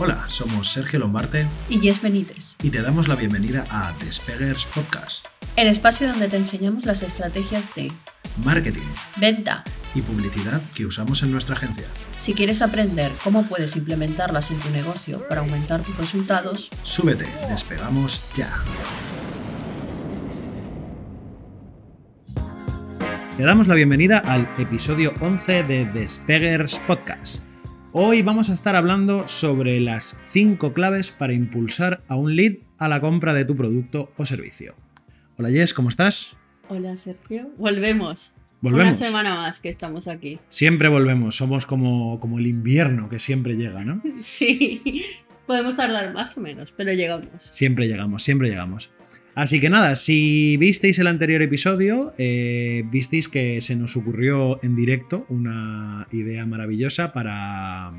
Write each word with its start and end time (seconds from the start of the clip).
Hola, 0.00 0.28
somos 0.28 0.70
Sergio 0.70 1.00
Lombarte 1.00 1.48
y 1.68 1.80
Jess 1.80 2.00
Benítez, 2.00 2.54
y 2.62 2.70
te 2.70 2.82
damos 2.82 3.08
la 3.08 3.16
bienvenida 3.16 3.64
a 3.68 3.92
Despeggers 3.98 4.64
Podcast, 4.66 5.26
el 5.56 5.66
espacio 5.66 6.06
donde 6.06 6.28
te 6.28 6.36
enseñamos 6.36 6.86
las 6.86 7.02
estrategias 7.02 7.74
de 7.74 7.90
marketing, 8.44 8.86
venta 9.16 9.64
y 9.96 10.02
publicidad 10.02 10.62
que 10.72 10.86
usamos 10.86 11.24
en 11.24 11.32
nuestra 11.32 11.56
agencia. 11.56 11.88
Si 12.14 12.32
quieres 12.32 12.62
aprender 12.62 13.10
cómo 13.24 13.48
puedes 13.48 13.74
implementarlas 13.74 14.52
en 14.52 14.60
tu 14.60 14.70
negocio 14.70 15.26
para 15.26 15.40
aumentar 15.40 15.82
tus 15.82 15.96
resultados, 15.96 16.70
súbete, 16.84 17.26
despegamos 17.48 18.32
ya. 18.36 18.54
Te 23.36 23.42
damos 23.42 23.66
la 23.66 23.74
bienvenida 23.74 24.18
al 24.20 24.48
episodio 24.58 25.12
11 25.20 25.64
de 25.64 25.86
Despeggers 25.86 26.78
Podcast. 26.86 27.47
Hoy 27.92 28.20
vamos 28.20 28.50
a 28.50 28.52
estar 28.52 28.76
hablando 28.76 29.26
sobre 29.28 29.80
las 29.80 30.20
5 30.24 30.74
claves 30.74 31.10
para 31.10 31.32
impulsar 31.32 32.02
a 32.06 32.16
un 32.16 32.36
lead 32.36 32.56
a 32.76 32.86
la 32.86 33.00
compra 33.00 33.32
de 33.32 33.46
tu 33.46 33.56
producto 33.56 34.12
o 34.18 34.26
servicio. 34.26 34.74
Hola 35.38 35.48
Jess, 35.48 35.72
¿cómo 35.72 35.88
estás? 35.88 36.36
Hola 36.68 36.98
Sergio, 36.98 37.50
volvemos. 37.56 38.34
Volvemos. 38.60 38.98
Una 38.98 39.06
semana 39.06 39.34
más 39.36 39.58
que 39.60 39.70
estamos 39.70 40.06
aquí. 40.06 40.38
Siempre 40.50 40.88
volvemos, 40.88 41.36
somos 41.36 41.64
como, 41.64 42.20
como 42.20 42.38
el 42.38 42.46
invierno 42.46 43.08
que 43.08 43.18
siempre 43.18 43.56
llega, 43.56 43.82
¿no? 43.84 44.02
Sí, 44.16 45.06
podemos 45.46 45.74
tardar 45.74 46.12
más 46.12 46.36
o 46.36 46.42
menos, 46.42 46.74
pero 46.76 46.92
llegamos. 46.92 47.30
Siempre 47.48 47.88
llegamos, 47.88 48.22
siempre 48.22 48.50
llegamos. 48.50 48.90
Así 49.38 49.60
que 49.60 49.70
nada, 49.70 49.94
si 49.94 50.56
visteis 50.56 50.98
el 50.98 51.06
anterior 51.06 51.40
episodio, 51.42 52.12
eh, 52.18 52.82
visteis 52.90 53.28
que 53.28 53.60
se 53.60 53.76
nos 53.76 53.96
ocurrió 53.96 54.58
en 54.64 54.74
directo 54.74 55.26
una 55.28 56.08
idea 56.10 56.44
maravillosa 56.44 57.12
para, 57.12 57.92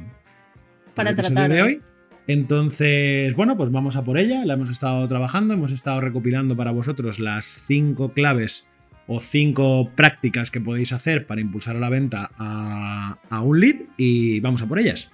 para 0.96 1.12
el 1.12 1.16
tratar 1.16 1.50
de 1.50 1.62
hoy. 1.62 1.82
Entonces, 2.28 3.34
bueno, 3.36 3.56
pues 3.56 3.72
vamos 3.72 3.96
a 3.96 4.04
por 4.04 4.20
ella. 4.20 4.44
La 4.44 4.56
hemos 4.56 4.70
estado 4.70 5.08
trabajando, 5.08 5.54
hemos 5.54 5.72
estado 5.72 6.02
recopilando 6.02 6.58
para 6.58 6.72
vosotros 6.72 7.20
las 7.20 7.46
cinco 7.46 8.12
claves 8.12 8.68
o 9.08 9.22
cinco 9.22 9.92
prácticas 9.96 10.52
que 10.52 10.60
podéis 10.60 10.92
hacer 10.92 11.26
para 11.26 11.40
impulsar 11.40 11.78
a 11.78 11.80
la 11.80 11.88
venta 11.88 12.32
a, 12.38 13.18
a 13.30 13.42
un 13.44 13.62
lead 13.62 13.78
y 13.96 14.42
vamos 14.42 14.62
a 14.62 14.68
por 14.68 14.78
ellas. 14.78 15.10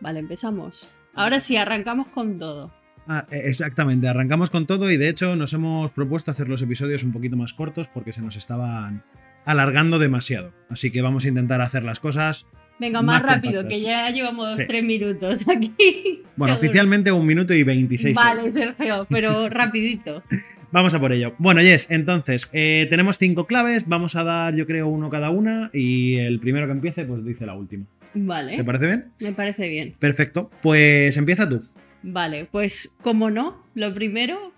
Vale, 0.00 0.20
empezamos. 0.20 0.88
Ahora 1.14 1.40
sí, 1.40 1.56
arrancamos 1.56 2.06
con 2.06 2.38
todo. 2.38 2.85
Ah, 3.08 3.26
e, 3.30 3.48
exactamente, 3.48 4.08
arrancamos 4.08 4.50
con 4.50 4.66
todo 4.66 4.90
y 4.90 4.96
de 4.96 5.08
hecho 5.08 5.36
nos 5.36 5.52
hemos 5.52 5.92
propuesto 5.92 6.30
hacer 6.30 6.48
los 6.48 6.62
episodios 6.62 7.04
un 7.04 7.12
poquito 7.12 7.36
más 7.36 7.54
cortos 7.54 7.88
porque 7.88 8.12
se 8.12 8.22
nos 8.22 8.36
estaban 8.36 9.04
alargando 9.44 9.98
demasiado. 9.98 10.52
Así 10.68 10.90
que 10.90 11.02
vamos 11.02 11.24
a 11.24 11.28
intentar 11.28 11.60
hacer 11.60 11.84
las 11.84 12.00
cosas. 12.00 12.46
Venga, 12.78 13.00
más, 13.00 13.22
rápido, 13.22 13.66
que 13.66 13.76
ya 13.76 14.10
llevamos 14.10 14.58
tres 14.66 14.84
minutos 14.84 15.48
aquí. 15.48 15.74
Bueno, 16.36 16.52
oficialmente 16.52 17.10
un 17.10 17.24
minuto 17.24 17.54
y 17.54 17.62
26 17.62 18.14
Vale, 18.14 18.52
Sergio, 18.52 19.06
pero 19.08 19.48
rapidito. 19.48 20.22
Vamos 20.70 20.92
a 20.92 21.00
por 21.00 21.10
ello. 21.12 21.34
Bueno, 21.38 21.62
Yes, 21.62 21.90
entonces, 21.90 22.46
eh, 22.52 22.86
tenemos 22.90 23.16
cinco 23.16 23.46
claves, 23.46 23.88
vamos 23.88 24.16
a 24.16 24.22
dar 24.22 24.54
yo 24.54 24.66
creo 24.66 24.86
uno 24.86 25.08
cada 25.08 25.30
una 25.30 25.70
y 25.72 26.16
el 26.16 26.38
primero 26.38 26.66
que 26.66 26.72
empiece 26.72 27.06
pues 27.06 27.24
dice 27.24 27.46
la 27.46 27.54
última. 27.54 27.86
Vale. 28.12 28.54
¿Te 28.54 28.64
parece 28.64 28.86
bien? 28.86 29.06
Me 29.22 29.32
parece 29.32 29.66
bien. 29.70 29.94
Perfecto, 29.98 30.50
pues 30.60 31.16
empieza 31.16 31.48
tú. 31.48 31.62
Vale, 32.08 32.44
pues 32.44 32.92
como 33.02 33.30
no, 33.30 33.60
lo 33.74 33.92
primero, 33.92 34.52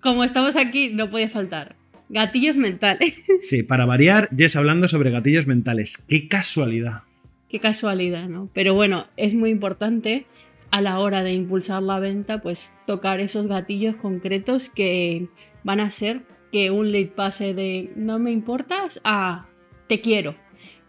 como 0.00 0.24
estamos 0.24 0.56
aquí, 0.56 0.88
no 0.88 1.10
puede 1.10 1.28
faltar. 1.28 1.76
Gatillos 2.08 2.56
mentales. 2.56 3.22
Sí, 3.42 3.62
para 3.62 3.84
variar, 3.84 4.30
Jess 4.34 4.56
hablando 4.56 4.88
sobre 4.88 5.10
gatillos 5.10 5.46
mentales. 5.46 5.98
Qué 6.08 6.26
casualidad. 6.26 7.02
Qué 7.50 7.60
casualidad, 7.60 8.30
¿no? 8.30 8.48
Pero 8.54 8.72
bueno, 8.72 9.08
es 9.18 9.34
muy 9.34 9.50
importante 9.50 10.24
a 10.70 10.80
la 10.80 10.98
hora 11.00 11.22
de 11.22 11.34
impulsar 11.34 11.82
la 11.82 12.00
venta, 12.00 12.40
pues 12.40 12.72
tocar 12.86 13.20
esos 13.20 13.46
gatillos 13.46 13.96
concretos 13.96 14.70
que 14.70 15.28
van 15.64 15.80
a 15.80 15.84
hacer 15.84 16.22
que 16.50 16.70
un 16.70 16.92
lead 16.92 17.08
pase 17.08 17.52
de 17.52 17.92
no 17.94 18.18
me 18.18 18.32
importas 18.32 19.02
a 19.04 19.48
te 19.86 20.00
quiero, 20.00 20.34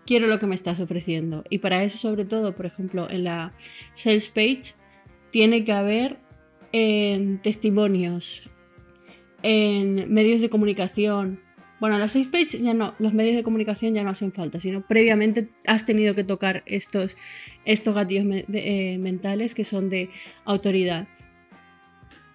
quiero 0.05 0.27
lo 0.27 0.39
que 0.39 0.45
me 0.45 0.55
estás 0.55 0.79
ofreciendo. 0.79 1.43
Y 1.49 1.57
para 1.57 1.83
eso, 1.83 1.97
sobre 1.97 2.23
todo, 2.23 2.55
por 2.55 2.65
ejemplo, 2.65 3.09
en 3.09 3.25
la 3.25 3.51
sales 3.93 4.29
page, 4.29 4.73
tiene 5.35 5.65
que 5.65 5.73
haber 5.73 6.17
en 6.71 7.41
testimonios, 7.41 8.49
en 9.43 10.09
medios 10.13 10.39
de 10.39 10.49
comunicación. 10.49 11.41
Bueno, 11.81 11.97
las 11.97 12.13
seis 12.13 12.29
page 12.29 12.61
ya 12.61 12.73
no, 12.73 12.95
los 12.99 13.13
medios 13.13 13.35
de 13.35 13.43
comunicación 13.43 13.93
ya 13.93 14.01
no 14.05 14.11
hacen 14.11 14.31
falta, 14.31 14.61
sino 14.61 14.87
previamente 14.87 15.49
has 15.67 15.85
tenido 15.85 16.15
que 16.15 16.23
tocar 16.23 16.63
estos, 16.65 17.17
estos 17.65 17.93
gatillos 17.93 18.45
eh, 18.53 18.97
mentales 18.97 19.55
que 19.55 19.65
son 19.65 19.89
de 19.89 20.09
autoridad. 20.45 21.09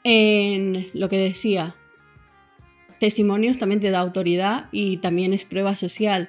En 0.05 0.89
lo 0.93 1.09
que 1.09 1.17
decía, 1.17 1.77
testimonios 2.99 3.57
también 3.57 3.81
te 3.81 3.91
da 3.91 4.01
autoridad 4.01 4.69
y 4.73 4.99
también 4.99 5.33
es 5.33 5.47
prueba 5.47 5.75
social. 5.75 6.29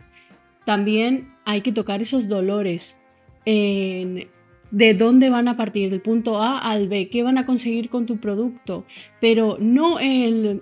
También 0.63 1.33
hay 1.43 1.59
que 1.59 1.73
tocar 1.73 2.01
esos 2.01 2.29
dolores. 2.29 2.95
En, 3.43 4.29
de 4.71 4.93
dónde 4.93 5.29
van 5.29 5.47
a 5.47 5.57
partir, 5.57 5.89
del 5.89 6.01
punto 6.01 6.41
A 6.41 6.59
al 6.59 6.87
B, 6.87 7.09
qué 7.09 7.23
van 7.23 7.37
a 7.37 7.45
conseguir 7.45 7.89
con 7.89 8.05
tu 8.05 8.17
producto, 8.17 8.85
pero 9.19 9.57
no 9.59 9.99
el 9.99 10.61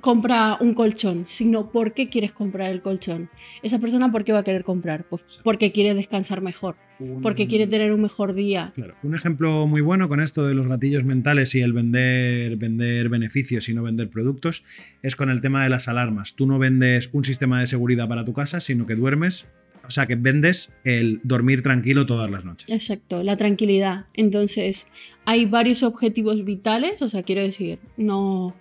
compra 0.00 0.56
un 0.60 0.74
colchón, 0.74 1.24
sino 1.26 1.70
por 1.70 1.92
qué 1.92 2.08
quieres 2.08 2.32
comprar 2.32 2.70
el 2.70 2.82
colchón. 2.82 3.30
Esa 3.62 3.78
persona, 3.78 4.10
¿por 4.10 4.24
qué 4.24 4.32
va 4.32 4.40
a 4.40 4.44
querer 4.44 4.64
comprar? 4.64 5.04
Pues 5.08 5.22
porque 5.42 5.72
quiere 5.72 5.94
descansar 5.94 6.40
mejor, 6.40 6.76
porque 7.22 7.46
quiere 7.46 7.66
tener 7.66 7.92
un 7.92 8.02
mejor 8.02 8.34
día. 8.34 8.72
Claro. 8.74 8.94
Un 9.02 9.14
ejemplo 9.14 9.66
muy 9.66 9.80
bueno 9.80 10.08
con 10.08 10.20
esto 10.20 10.46
de 10.46 10.54
los 10.54 10.66
gatillos 10.66 11.04
mentales 11.04 11.54
y 11.54 11.60
el 11.60 11.72
vender, 11.72 12.56
vender 12.56 13.08
beneficios 13.08 13.68
y 13.68 13.74
no 13.74 13.82
vender 13.82 14.08
productos 14.08 14.64
es 15.02 15.16
con 15.16 15.30
el 15.30 15.40
tema 15.40 15.62
de 15.62 15.70
las 15.70 15.88
alarmas. 15.88 16.34
Tú 16.34 16.46
no 16.46 16.58
vendes 16.58 17.10
un 17.12 17.24
sistema 17.24 17.60
de 17.60 17.66
seguridad 17.66 18.08
para 18.08 18.24
tu 18.24 18.32
casa, 18.32 18.60
sino 18.60 18.86
que 18.86 18.94
duermes 18.94 19.46
o 19.88 19.90
sea, 19.90 20.06
que 20.06 20.16
vendes 20.16 20.70
el 20.84 21.20
dormir 21.24 21.62
tranquilo 21.62 22.04
todas 22.04 22.30
las 22.30 22.44
noches. 22.44 22.68
Exacto, 22.68 23.22
la 23.22 23.36
tranquilidad. 23.36 24.04
Entonces, 24.12 24.86
hay 25.24 25.46
varios 25.46 25.82
objetivos 25.82 26.44
vitales, 26.44 27.00
o 27.00 27.08
sea, 27.08 27.22
quiero 27.22 27.40
decir, 27.40 27.78
no, 27.96 28.54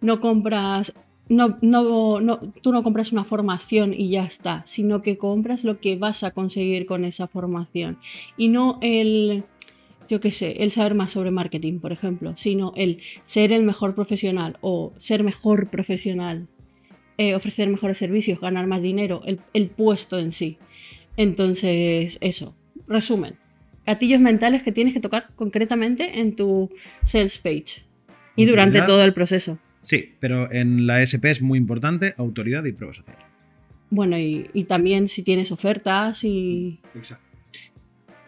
no 0.00 0.20
compras 0.20 0.94
no, 1.28 1.58
no, 1.62 2.20
no, 2.20 2.40
tú 2.60 2.72
no 2.72 2.82
compras 2.82 3.12
una 3.12 3.22
formación 3.22 3.94
y 3.94 4.10
ya 4.10 4.24
está, 4.24 4.64
sino 4.66 5.00
que 5.00 5.16
compras 5.16 5.62
lo 5.62 5.78
que 5.78 5.94
vas 5.94 6.24
a 6.24 6.32
conseguir 6.32 6.86
con 6.86 7.04
esa 7.04 7.28
formación. 7.28 7.98
Y 8.36 8.48
no 8.48 8.80
el, 8.82 9.44
yo 10.08 10.20
qué 10.20 10.32
sé, 10.32 10.64
el 10.64 10.72
saber 10.72 10.94
más 10.94 11.12
sobre 11.12 11.30
marketing, 11.30 11.78
por 11.78 11.92
ejemplo, 11.92 12.34
sino 12.36 12.72
el 12.74 13.00
ser 13.22 13.52
el 13.52 13.62
mejor 13.62 13.94
profesional 13.94 14.58
o 14.60 14.92
ser 14.98 15.22
mejor 15.22 15.70
profesional 15.70 16.48
eh, 17.20 17.34
ofrecer 17.34 17.68
mejores 17.68 17.98
servicios, 17.98 18.40
ganar 18.40 18.66
más 18.66 18.80
dinero, 18.80 19.20
el, 19.26 19.68
puesto 19.68 20.18
en 20.18 20.32
sí. 20.32 20.56
Entonces, 21.18 22.16
eso, 22.22 22.56
resumen, 22.88 23.34
gatillos 23.84 24.22
mentales 24.22 24.62
que 24.62 24.72
tienes 24.72 24.94
que 24.94 25.00
tocar 25.00 25.28
concretamente 25.36 26.20
en 26.20 26.34
tu 26.34 26.70
sales 27.04 27.36
page 27.36 27.84
y 28.36 28.46
durante 28.46 28.80
todo 28.80 29.04
el 29.04 29.12
proceso. 29.12 29.58
Sí, 29.82 30.14
pero 30.18 30.50
en 30.50 30.86
la 30.86 31.02
SP 31.04 31.28
es 31.28 31.42
muy 31.42 31.58
importante 31.58 32.14
autoridad 32.16 32.64
y 32.64 32.72
prueba 32.72 32.94
social. 32.94 33.18
Bueno, 33.90 34.18
y, 34.18 34.48
y 34.54 34.64
también 34.64 35.06
si 35.06 35.22
tienes 35.22 35.52
ofertas 35.52 36.24
y... 36.24 36.80
Exacto. 36.94 37.29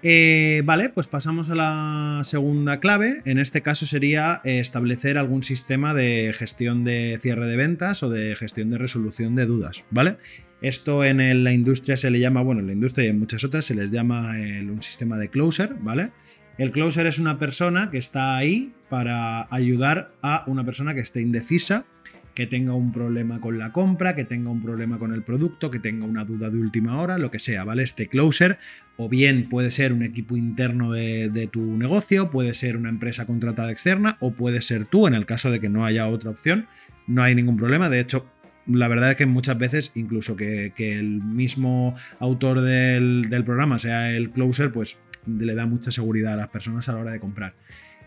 Eh, 0.03 0.63
vale, 0.65 0.89
pues 0.89 1.07
pasamos 1.07 1.49
a 1.51 1.55
la 1.55 2.21
segunda 2.25 2.81
clave. 2.81 3.23
En 3.25 3.39
este 3.39 3.63
caso 3.63 3.87
sería 3.87 4.41
eh, 4.45 4.59
establecer 4.59 5.17
algún 5.17 5.43
sistema 5.43 5.95
de 5.95 6.33
gestión 6.35 6.83
de 6.83 7.19
cierre 7.21 7.47
de 7.47 7.57
ventas 7.57 8.03
o 8.03 8.11
de 8.11 8.35
gestión 8.35 8.71
de 8.71 8.79
resolución 8.79 9.37
de 9.37 9.47
dudas, 9.47 9.85
¿vale? 9.91 10.17
Esto 10.61 11.05
en 11.05 11.45
la 11.45 11.53
industria 11.53 11.97
se 11.97 12.11
le 12.11 12.21
llama, 12.21 12.43
bueno, 12.43 12.61
en 12.61 12.69
la 12.69 12.73
industria 12.73 13.07
y 13.07 13.09
en 13.09 13.19
muchas 13.19 13.43
otras 13.43 13.65
se 13.65 13.75
les 13.75 13.91
llama 13.91 14.31
un 14.31 14.81
sistema 14.81 15.19
de 15.19 15.29
closer, 15.29 15.75
¿vale? 15.81 16.11
El 16.59 16.71
closer 16.71 17.07
es 17.07 17.19
una 17.19 17.39
persona 17.39 17.91
que 17.91 17.99
está 17.99 18.37
ahí 18.37 18.73
para 18.89 19.49
ayudar 19.51 20.13
a 20.23 20.45
una 20.47 20.65
persona 20.65 20.95
que 20.95 21.01
esté 21.01 21.21
indecisa 21.21 21.87
que 22.35 22.47
tenga 22.47 22.75
un 22.75 22.93
problema 22.93 23.41
con 23.41 23.59
la 23.59 23.73
compra, 23.73 24.15
que 24.15 24.25
tenga 24.25 24.51
un 24.51 24.63
problema 24.63 24.99
con 24.99 25.13
el 25.13 25.23
producto, 25.23 25.71
que 25.71 25.79
tenga 25.79 26.07
una 26.07 26.25
duda 26.25 26.51
de 26.51 26.59
última 26.59 27.01
hora, 27.01 27.19
lo 27.19 27.31
que 27.31 27.39
sea, 27.39 27.65
¿vale? 27.65 27.83
Este 27.83 28.09
closer, 28.09 28.59
o 28.97 29.09
bien 29.09 29.49
puede 29.49 29.71
ser 29.71 29.93
un 29.93 30.03
equipo 30.03 30.37
interno 30.37 30.93
de, 30.93 31.49
tu 31.53 31.77
negocio, 31.77 32.31
puede 32.31 32.55
ser 32.55 32.77
una 32.77 32.89
empresa 32.89 33.27
contratada 33.27 33.71
externa, 33.71 34.17
o 34.21 34.33
puede 34.33 34.63
ser 34.63 34.87
tú, 34.87 35.07
en 35.07 35.15
el 35.15 35.27
caso 35.27 35.51
de 35.51 35.61
que 35.61 35.69
no 35.69 35.85
haya 35.85 36.09
otra 36.09 36.31
opción, 36.31 36.67
no 37.07 37.23
hay 37.23 37.35
ningún 37.35 37.57
problema. 37.57 37.91
De 37.91 38.01
hecho, 38.01 38.27
la 38.67 38.89
verdad 38.89 39.11
es 39.11 39.17
que 39.17 39.27
muchas 39.27 39.59
veces, 39.59 39.93
incluso 39.95 40.35
que, 40.35 40.73
el 40.79 41.23
mismo 41.23 41.95
autor 42.19 42.63
del, 42.63 43.29
del 43.29 43.45
programa 43.45 43.79
sea 43.79 44.11
el 44.11 44.31
closer, 44.31 44.73
pues 44.73 44.99
le 45.27 45.55
da 45.55 45.67
mucha 45.67 45.91
seguridad 45.91 46.35
a 46.35 46.37
las 46.37 46.49
personas 46.49 46.89
a 46.89 46.93
la 46.93 47.01
hora 47.01 47.13
de 47.13 47.21
comprar. 47.21 47.55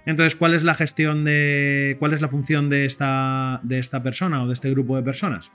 Entonces, 0.06 0.36
¿cuál 0.36 0.54
es 0.54 0.64
la 0.64 0.76
gestión 0.76 1.24
de. 1.24 1.96
cuál 2.00 2.14
es 2.14 2.22
la 2.22 2.30
función 2.30 2.70
de 2.70 2.86
esta, 2.86 3.60
de 3.64 3.80
esta 3.80 4.04
persona 4.04 4.44
o 4.44 4.48
de 4.48 4.54
este 4.54 4.70
grupo 4.70 4.96
de 4.96 5.04
personas? 5.04 5.52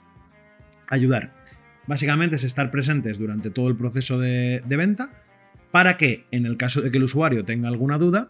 Ayudar. 0.89 1.33
Básicamente 1.87 2.35
es 2.35 2.43
estar 2.43 2.69
presentes 2.69 3.17
durante 3.17 3.49
todo 3.49 3.67
el 3.67 3.75
proceso 3.75 4.19
de, 4.19 4.61
venta 4.67 5.11
para 5.71 5.97
que 5.97 6.25
en 6.31 6.45
el 6.45 6.57
caso 6.57 6.81
de 6.81 6.91
que 6.91 6.97
el 6.97 7.05
usuario 7.05 7.45
tenga 7.45 7.69
alguna 7.69 7.97
duda, 7.97 8.29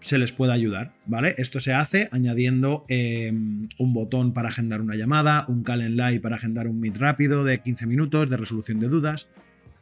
se 0.00 0.18
les 0.18 0.32
pueda 0.32 0.52
ayudar, 0.52 0.94
¿vale? 1.06 1.34
Esto 1.38 1.60
se 1.60 1.72
hace 1.72 2.08
añadiendo 2.10 2.84
em, 2.88 3.68
un 3.78 3.92
botón 3.92 4.32
para 4.32 4.48
agendar 4.48 4.80
una 4.80 4.96
llamada, 4.96 5.44
un 5.46 5.62
Calendly 5.62 6.18
para 6.18 6.36
agendar 6.36 6.66
un 6.66 6.80
Meet 6.80 6.96
rápido 6.96 7.44
de 7.44 7.60
15 7.60 7.86
minutos 7.86 8.28
de 8.28 8.36
resolución 8.36 8.80
de 8.80 8.88
dudas, 8.88 9.28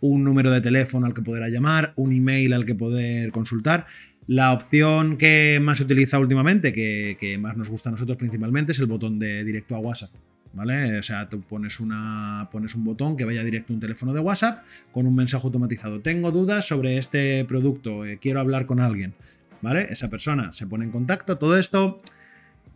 un 0.00 0.24
número 0.24 0.50
de 0.50 0.60
teléfono 0.60 1.06
al 1.06 1.14
que 1.14 1.22
poder 1.22 1.50
llamar, 1.50 1.94
un 1.96 2.12
email 2.12 2.52
al 2.52 2.66
que 2.66 2.74
poder 2.74 3.32
consultar. 3.32 3.86
La 4.30 4.52
opción 4.52 5.16
que 5.16 5.58
más 5.60 5.78
se 5.78 5.82
utiliza 5.82 6.20
últimamente, 6.20 6.72
que, 6.72 7.36
más 7.40 7.56
nos 7.56 7.68
gusta 7.68 7.88
a 7.88 7.92
nosotros 7.92 8.16
principalmente, 8.16 8.70
es 8.70 8.78
el 8.78 8.86
botón 8.86 9.18
de 9.18 9.42
directo 9.42 9.74
a 9.74 9.80
WhatsApp. 9.80 10.10
¿Vale? 10.52 11.00
O 11.00 11.02
sea, 11.02 11.28
tú 11.28 11.40
pones, 11.40 11.80
una, 11.80 12.48
pones 12.52 12.76
un 12.76 12.84
botón 12.84 13.16
que 13.16 13.24
vaya 13.24 13.42
directo 13.42 13.72
a 13.72 13.74
un 13.74 13.80
teléfono 13.80 14.12
de 14.12 14.20
WhatsApp 14.20 14.62
con 14.92 15.08
un 15.08 15.16
mensaje 15.16 15.44
automatizado. 15.44 15.98
Tengo 15.98 16.30
dudas 16.30 16.64
sobre 16.64 16.96
este 16.96 17.44
producto, 17.44 18.06
eh, 18.06 18.18
quiero 18.20 18.38
hablar 18.38 18.66
con 18.66 18.78
alguien. 18.78 19.14
¿Vale? 19.62 19.88
Esa 19.90 20.08
persona 20.10 20.52
se 20.52 20.64
pone 20.64 20.84
en 20.84 20.92
contacto. 20.92 21.36
Todo 21.36 21.58
esto 21.58 22.00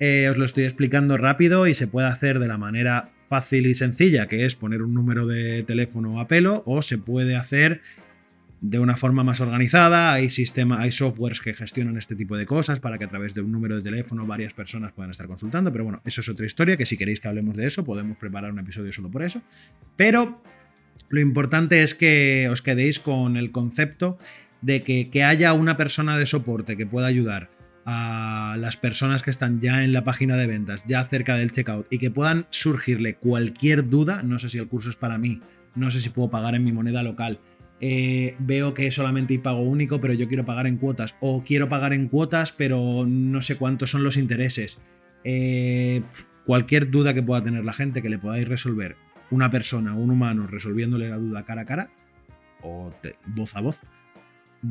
eh, 0.00 0.26
os 0.28 0.36
lo 0.36 0.46
estoy 0.46 0.64
explicando 0.64 1.16
rápido 1.18 1.68
y 1.68 1.74
se 1.74 1.86
puede 1.86 2.08
hacer 2.08 2.40
de 2.40 2.48
la 2.48 2.58
manera 2.58 3.10
fácil 3.28 3.66
y 3.66 3.76
sencilla, 3.76 4.26
que 4.26 4.44
es 4.44 4.56
poner 4.56 4.82
un 4.82 4.92
número 4.92 5.28
de 5.28 5.62
teléfono 5.62 6.18
a 6.18 6.26
pelo, 6.26 6.64
o 6.66 6.82
se 6.82 6.98
puede 6.98 7.36
hacer 7.36 7.80
de 8.66 8.78
una 8.78 8.96
forma 8.96 9.22
más 9.24 9.42
organizada. 9.42 10.14
Hay 10.14 10.30
sistemas, 10.30 10.80
hay 10.80 10.90
softwares 10.90 11.40
que 11.42 11.52
gestionan 11.52 11.98
este 11.98 12.16
tipo 12.16 12.36
de 12.36 12.46
cosas 12.46 12.80
para 12.80 12.96
que 12.96 13.04
a 13.04 13.08
través 13.08 13.34
de 13.34 13.42
un 13.42 13.52
número 13.52 13.76
de 13.76 13.82
teléfono 13.82 14.26
varias 14.26 14.54
personas 14.54 14.92
puedan 14.92 15.10
estar 15.10 15.26
consultando. 15.26 15.70
Pero 15.70 15.84
bueno, 15.84 16.00
eso 16.04 16.22
es 16.22 16.28
otra 16.30 16.46
historia, 16.46 16.76
que 16.78 16.86
si 16.86 16.96
queréis 16.96 17.20
que 17.20 17.28
hablemos 17.28 17.56
de 17.56 17.66
eso, 17.66 17.84
podemos 17.84 18.16
preparar 18.16 18.52
un 18.52 18.58
episodio 18.58 18.90
solo 18.90 19.10
por 19.10 19.22
eso. 19.22 19.42
Pero 19.96 20.42
lo 21.10 21.20
importante 21.20 21.82
es 21.82 21.94
que 21.94 22.48
os 22.50 22.62
quedéis 22.62 23.00
con 23.00 23.36
el 23.36 23.50
concepto 23.50 24.18
de 24.62 24.82
que, 24.82 25.10
que 25.10 25.24
haya 25.24 25.52
una 25.52 25.76
persona 25.76 26.16
de 26.16 26.24
soporte 26.24 26.78
que 26.78 26.86
pueda 26.86 27.06
ayudar 27.06 27.50
a 27.84 28.56
las 28.58 28.78
personas 28.78 29.22
que 29.22 29.28
están 29.28 29.60
ya 29.60 29.84
en 29.84 29.92
la 29.92 30.04
página 30.04 30.38
de 30.38 30.46
ventas, 30.46 30.84
ya 30.86 31.04
cerca 31.04 31.36
del 31.36 31.52
checkout, 31.52 31.86
y 31.90 31.98
que 31.98 32.10
puedan 32.10 32.46
surgirle 32.48 33.16
cualquier 33.16 33.90
duda, 33.90 34.22
no 34.22 34.38
sé 34.38 34.48
si 34.48 34.56
el 34.56 34.68
curso 34.68 34.88
es 34.88 34.96
para 34.96 35.18
mí, 35.18 35.42
no 35.74 35.90
sé 35.90 36.00
si 36.00 36.08
puedo 36.08 36.30
pagar 36.30 36.54
en 36.54 36.64
mi 36.64 36.72
moneda 36.72 37.02
local, 37.02 37.40
eh, 37.80 38.36
veo 38.38 38.74
que 38.74 38.90
solamente 38.90 39.34
hay 39.34 39.38
pago 39.38 39.62
único, 39.62 40.00
pero 40.00 40.14
yo 40.14 40.28
quiero 40.28 40.44
pagar 40.44 40.66
en 40.66 40.76
cuotas, 40.76 41.16
o 41.20 41.42
quiero 41.42 41.68
pagar 41.68 41.92
en 41.92 42.08
cuotas, 42.08 42.52
pero 42.52 43.04
no 43.06 43.42
sé 43.42 43.56
cuántos 43.56 43.90
son 43.90 44.04
los 44.04 44.16
intereses. 44.16 44.78
Eh, 45.24 46.02
cualquier 46.46 46.90
duda 46.90 47.14
que 47.14 47.22
pueda 47.22 47.42
tener 47.42 47.64
la 47.64 47.72
gente 47.72 48.02
que 48.02 48.08
le 48.08 48.18
podáis 48.18 48.48
resolver, 48.48 48.96
una 49.30 49.50
persona, 49.50 49.94
un 49.94 50.10
humano, 50.10 50.46
resolviéndole 50.46 51.08
la 51.08 51.18
duda 51.18 51.44
cara 51.44 51.62
a 51.62 51.66
cara, 51.66 51.90
o 52.62 52.92
voz 53.26 53.56
a 53.56 53.60
voz, 53.60 53.82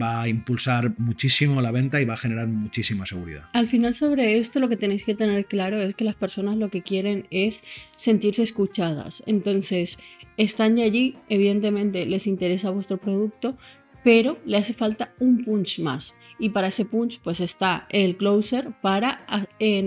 va 0.02 0.22
a 0.22 0.28
impulsar 0.28 0.94
muchísimo 0.98 1.62
la 1.62 1.72
venta 1.72 2.02
y 2.02 2.06
va 2.06 2.14
a 2.14 2.18
generar 2.18 2.48
muchísima 2.48 3.06
seguridad. 3.06 3.44
Al 3.54 3.68
final 3.68 3.94
sobre 3.94 4.40
esto 4.40 4.60
lo 4.60 4.70
que 4.70 4.78
tenéis 4.78 5.04
que 5.04 5.16
tener 5.16 5.46
claro 5.46 5.80
es 5.80 5.96
que 5.96 6.04
las 6.04 6.16
personas 6.16 6.58
lo 6.58 6.70
que 6.70 6.82
quieren 6.82 7.28
es 7.30 7.64
sentirse 7.96 8.44
escuchadas. 8.44 9.24
Entonces, 9.26 10.00
están 10.38 10.76
ya 10.78 10.86
allí, 10.86 11.16
evidentemente 11.30 12.06
les 12.06 12.28
interesa 12.28 12.70
vuestro 12.70 12.98
producto, 12.98 13.58
pero 14.04 14.38
le 14.46 14.58
hace 14.58 14.74
falta 14.74 15.14
un 15.20 15.44
punch 15.44 15.80
más. 15.80 16.16
Y 16.40 16.50
para 16.50 16.68
ese 16.68 16.86
punch 16.86 17.20
pues 17.22 17.40
está 17.40 17.88
el 17.90 18.18
closer 18.18 18.74
para 18.82 19.26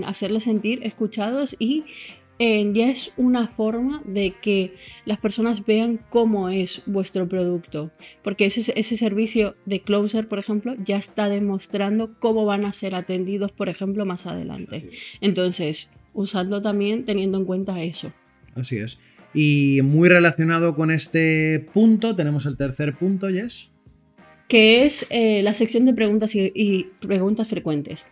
hacerles 0.05 0.43
sentir 0.43 0.79
escuchados 0.83 1.55
y 1.59 1.83
ya 2.39 2.89
es 2.89 3.13
una 3.17 3.47
forma 3.47 4.01
de 4.05 4.35
que 4.41 4.73
las 5.05 5.17
personas 5.17 5.65
vean 5.65 5.99
cómo 6.09 6.49
es 6.49 6.83
vuestro 6.85 7.27
producto. 7.27 7.91
Porque 8.21 8.45
ese, 8.45 8.73
ese 8.79 8.97
servicio 8.97 9.55
de 9.65 9.81
Closer, 9.81 10.27
por 10.27 10.39
ejemplo, 10.39 10.75
ya 10.83 10.97
está 10.97 11.29
demostrando 11.29 12.17
cómo 12.19 12.45
van 12.45 12.65
a 12.65 12.73
ser 12.73 12.95
atendidos, 12.95 13.51
por 13.51 13.69
ejemplo, 13.69 14.05
más 14.05 14.27
adelante. 14.27 14.89
Entonces, 15.19 15.89
usando 16.13 16.61
también 16.61 17.05
teniendo 17.05 17.37
en 17.39 17.45
cuenta 17.45 17.81
eso. 17.83 18.13
Así 18.55 18.77
es. 18.77 18.99
Y 19.33 19.81
muy 19.83 20.09
relacionado 20.09 20.75
con 20.75 20.91
este 20.91 21.67
punto, 21.73 22.15
tenemos 22.15 22.45
el 22.45 22.57
tercer 22.57 22.95
punto, 22.97 23.29
Yes. 23.29 23.69
Que 24.47 24.85
es 24.85 25.05
eh, 25.09 25.43
la 25.43 25.53
sección 25.53 25.85
de 25.85 25.93
preguntas 25.93 26.33
y 26.33 26.89
preguntas 27.01 27.49
frecuentes. 27.49 28.05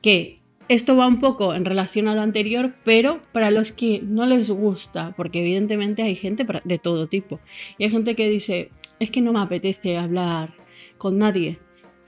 Que 0.00 0.42
esto 0.68 0.96
va 0.96 1.06
un 1.06 1.18
poco 1.18 1.54
en 1.54 1.64
relación 1.64 2.08
a 2.08 2.14
lo 2.14 2.22
anterior, 2.22 2.74
pero 2.84 3.20
para 3.32 3.50
los 3.50 3.72
que 3.72 4.00
no 4.02 4.24
les 4.26 4.50
gusta, 4.50 5.12
porque 5.16 5.40
evidentemente 5.40 6.02
hay 6.02 6.14
gente 6.14 6.46
de 6.64 6.78
todo 6.78 7.08
tipo. 7.08 7.40
Y 7.78 7.84
hay 7.84 7.90
gente 7.90 8.14
que 8.14 8.28
dice, 8.28 8.70
es 8.98 9.10
que 9.10 9.20
no 9.20 9.32
me 9.32 9.40
apetece 9.40 9.98
hablar 9.98 10.54
con 10.98 11.18
nadie. 11.18 11.58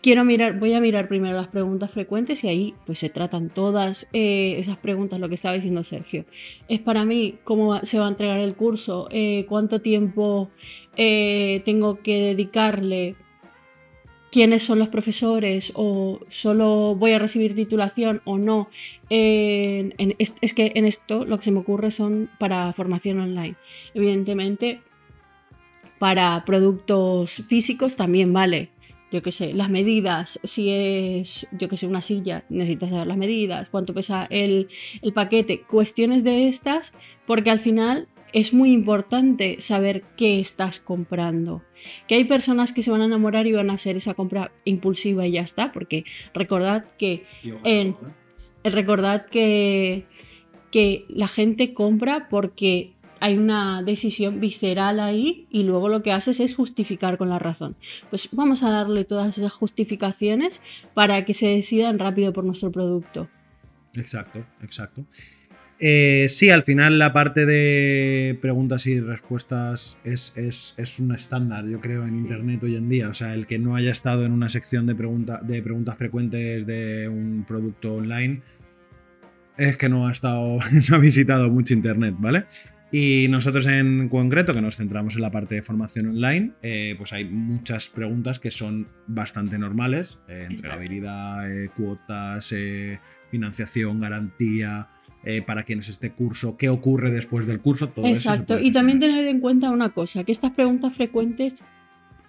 Quiero 0.05 0.23
mirar, 0.23 0.59
voy 0.59 0.75
a 0.75 0.83
mirar 0.83 1.09
primero 1.09 1.35
las 1.35 1.49
preguntas 1.49 1.91
frecuentes 1.91 2.45
y 2.45 2.49
ahí 2.49 2.75
pues 2.85 2.99
se 2.99 3.09
tratan 3.09 3.49
todas 3.49 4.07
eh, 4.13 4.57
esas 4.59 4.77
preguntas, 4.77 5.19
lo 5.19 5.31
que 5.31 5.37
estaba 5.37 5.55
diciendo 5.55 5.83
Sergio. 5.83 6.27
Es 6.69 6.81
para 6.81 7.07
mí 7.07 7.39
cómo 7.43 7.79
se 7.85 7.99
va 7.99 8.05
a 8.05 8.11
entregar 8.11 8.39
el 8.39 8.55
curso, 8.55 9.09
eh, 9.11 9.47
cuánto 9.49 9.81
tiempo 9.81 10.51
eh, 10.99 11.63
tengo 11.65 12.03
que 12.03 12.21
dedicarle, 12.21 13.17
quiénes 14.31 14.63
son 14.63 14.79
los 14.79 14.91
profesores 14.91 15.73
o 15.75 16.21
solo 16.29 16.95
voy 16.97 17.13
a 17.13 17.19
recibir 17.19 17.55
titulación 17.55 18.21
o 18.27 18.37
no. 18.37 18.69
es, 19.09 20.53
que 20.55 20.73
en 20.75 20.85
esto 20.85 21.25
lo 21.25 21.39
que 21.39 21.45
se 21.45 21.51
me 21.51 21.61
ocurre 21.61 21.91
son 21.91 22.29
para 22.39 22.71
formación 22.75 23.21
online. 23.21 23.57
Evidentemente, 23.95 24.83
para 25.99 26.45
productos 26.45 27.43
físicos 27.49 27.97
también 27.97 28.35
vale. 28.35 28.74
Yo 29.15 29.23
qué 29.23 29.31
sé, 29.31 29.55
las 29.55 29.71
medidas, 29.71 30.41
si 30.43 30.71
es, 30.71 31.47
yo 31.53 31.69
qué 31.69 31.77
sé, 31.77 31.87
una 31.87 32.01
silla, 32.01 32.45
necesitas 32.49 32.91
saber 32.91 33.07
las 33.07 33.17
medidas, 33.17 33.69
cuánto 33.71 33.95
pesa 33.95 34.27
el, 34.29 34.67
el 35.03 35.13
paquete, 35.13 35.61
cuestiones 35.61 36.25
de 36.25 36.49
estas, 36.49 36.93
porque 37.25 37.53
al 37.53 37.61
final 37.61 38.09
es 38.33 38.53
muy 38.53 38.73
importante 38.73 39.61
saber 39.61 40.03
qué 40.17 40.41
estás 40.41 40.81
comprando. 40.81 41.63
Que 42.09 42.17
hay 42.17 42.25
personas 42.25 42.73
que 42.73 42.83
se 42.83 42.91
van 42.91 43.03
a 43.03 43.05
enamorar 43.05 43.47
y 43.47 43.53
van 43.53 43.71
a 43.71 43.75
hacer 43.75 43.97
esa 43.97 44.15
compra 44.15 44.51
impulsiva 44.65 45.25
y 45.29 45.31
ya 45.31 45.43
está, 45.43 45.71
porque 45.71 46.05
recordad 46.35 46.85
que 46.99 47.25
en, 47.63 47.97
recordad 48.65 49.27
que, 49.27 50.07
que 50.73 51.05
la 51.09 51.29
gente 51.29 51.73
compra 51.73 52.27
porque 52.29 52.94
hay 53.25 53.39
una 53.39 53.83
decisión 53.83 54.39
visceral 54.39 55.01
ahí 55.01 55.47
y 55.51 55.63
luego 55.63 55.89
lo 55.89 56.03
que 56.03 56.13
haces 56.13 56.41
es 56.41 56.55
justificar 56.55 57.17
con 57.17 57.31
la 57.31 57.39
razón. 57.39 57.75
Pues 58.11 58.29
vamos 58.33 58.63
a 58.63 58.71
darle 58.71 59.07
todas 59.07 59.39
esas 59.39 59.51
justificaciones 59.51 60.61
para 60.93 61.25
que 61.25 61.33
se 61.33 61.47
decidan 61.47 61.99
rápido 61.99 62.35
por 62.35 62.45
nuestro 62.45 62.71
producto. 62.71 63.31
Exacto, 63.95 64.45
exacto. 64.63 65.07
Eh, 65.79 66.27
sí, 66.29 66.51
al 66.51 66.65
final 66.65 66.99
la 66.99 67.15
parte 67.15 67.47
de 67.47 68.39
preguntas 68.43 68.87
y 68.87 69.01
respuestas 69.01 69.97
es, 70.05 70.99
un 71.01 71.15
estándar, 71.15 71.67
yo 71.67 71.81
creo, 71.81 72.07
en 72.07 72.17
Internet 72.17 72.63
hoy 72.63 72.77
en 72.77 72.91
día. 72.91 73.09
O 73.09 73.15
sea, 73.15 73.33
el 73.33 73.47
que 73.47 73.59
no 73.59 73.75
haya 73.75 73.91
estado 73.91 74.27
en 74.27 74.33
una 74.33 74.51
sección 74.51 74.85
de, 74.85 74.93
de 74.93 75.63
preguntas 75.63 75.97
frecuentes 75.97 76.67
de 76.67 77.09
un 77.09 77.47
producto 77.49 77.95
online 77.95 78.43
es 79.57 79.79
que 79.79 79.89
no 79.89 80.09
ha 80.09 80.13
estado, 80.13 80.59
no 80.91 80.97
ha 80.97 80.99
visitado 80.99 81.49
mucho 81.49 81.73
Internet, 81.73 82.17
¿vale? 82.19 82.45
Y 82.97 83.27
nosotros 83.27 83.67
en 83.67 84.09
concreto, 84.09 84.55
que 84.55 84.61
nos 84.61 84.77
centramos 84.77 85.17
en 85.17 85.23
la 85.23 85.33
parte 85.33 85.57
de 85.57 85.63
formación 85.63 86.11
online, 86.11 86.53
eh, 86.63 86.95
pues 86.97 87.13
hay 87.13 87.25
muchas 87.25 87.89
preguntas 87.89 88.39
que 88.39 88.53
son 88.53 88.87
bastante 89.09 89.59
normales. 89.59 90.21
Eh, 90.29 90.47
entregabilidad, 90.49 91.43
cuotas, 91.77 92.55
financiación, 93.33 94.01
garantía, 94.01 94.91
eh, 95.25 95.43
para 95.43 95.65
quienes 95.65 95.89
este 95.89 96.13
curso, 96.13 96.57
qué 96.57 96.69
ocurre 96.69 97.11
después 97.11 97.47
del 97.47 97.61
curso, 97.61 97.89
todo 97.89 98.07
Exacto, 98.07 98.61
y 98.61 98.71
también 98.71 99.01
tener 99.01 99.27
en 99.27 99.41
cuenta 99.41 99.71
una 99.71 99.89
cosa, 99.89 100.23
que 100.23 100.31
estas 100.31 100.53
preguntas 100.53 100.95
frecuentes 100.95 101.55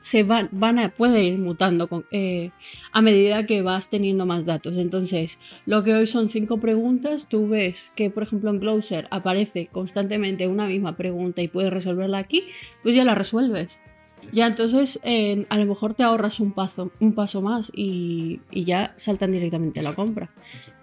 se 0.06 0.22
van, 0.22 0.50
van 0.52 0.78
a, 0.78 0.94
pueden 0.94 1.24
ir 1.24 1.40
mutando 1.40 1.88
con, 1.88 2.06
eh, 2.12 2.52
a 2.92 3.02
medida 3.02 3.48
que 3.48 3.64
vas 3.64 3.90
teniendo 3.90 4.28
más 4.28 4.46
datos. 4.46 4.78
Entonces, 4.78 5.40
lo 5.66 5.84
que 5.84 5.96
hoy 5.96 6.06
son 6.06 6.30
cinco 6.30 6.60
preguntas, 6.60 7.28
tú 7.28 7.48
ves 7.48 7.92
que, 7.96 8.12
por 8.12 8.22
ejemplo, 8.22 8.52
en 8.52 8.60
Closer 8.60 9.08
aparece 9.10 9.66
constantemente 9.72 10.48
una 10.48 10.68
misma 10.68 10.96
pregunta 10.96 11.42
y 11.42 11.48
puedes 11.48 11.74
resolverla 11.74 12.20
aquí, 12.20 12.44
pues 12.84 12.94
ya 12.94 13.04
la 13.04 13.16
resuelves. 13.16 13.80
Ya 14.32 14.46
entonces 14.46 15.00
a 15.04 15.58
lo 15.58 15.66
mejor 15.66 15.96
te 15.96 16.04
ahorras 16.04 16.40
un 16.40 16.52
paso, 16.52 16.92
un 17.00 17.14
paso 17.14 17.42
más 17.42 17.72
y, 17.74 18.42
ya 18.52 18.94
saltan 18.98 19.32
directamente 19.32 19.80
a 19.80 19.84
la 19.84 19.96
compra. 19.96 20.30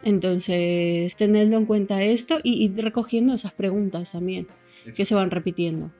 Entonces, 0.02 1.14
tenedlo 1.14 1.58
en 1.58 1.66
cuenta 1.66 2.02
esto 2.02 2.40
y 2.42 2.64
ir 2.64 2.74
recogiendo 2.76 3.34
esas 3.34 3.52
preguntas 3.52 4.10
también 4.10 4.48
que 4.96 5.04
se 5.04 5.14
van 5.14 5.30
repitiendo. 5.30 5.92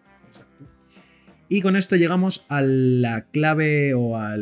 Y 1.53 1.61
con 1.61 1.77
esto 1.77 1.97
llegamos 1.97 2.47
a 2.49 2.63
la 2.63 3.27
clave 3.31 3.93
o 3.93 4.17
a 4.17 4.35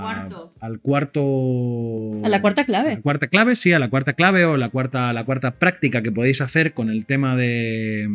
cuarto. 0.00 0.54
al 0.60 0.80
cuarto. 0.80 2.24
A 2.24 2.28
la 2.30 2.40
cuarta 2.40 2.64
clave. 2.64 2.94
la 2.94 3.02
cuarta 3.02 3.26
clave, 3.26 3.54
sí, 3.54 3.74
a 3.74 3.78
la 3.78 3.90
cuarta 3.90 4.14
clave 4.14 4.46
o 4.46 4.56
la 4.56 4.70
cuarta, 4.70 5.12
la 5.12 5.24
cuarta 5.24 5.56
práctica 5.56 6.00
que 6.00 6.10
podéis 6.10 6.40
hacer 6.40 6.72
con 6.72 6.88
el 6.88 7.04
tema 7.04 7.36
de 7.36 8.08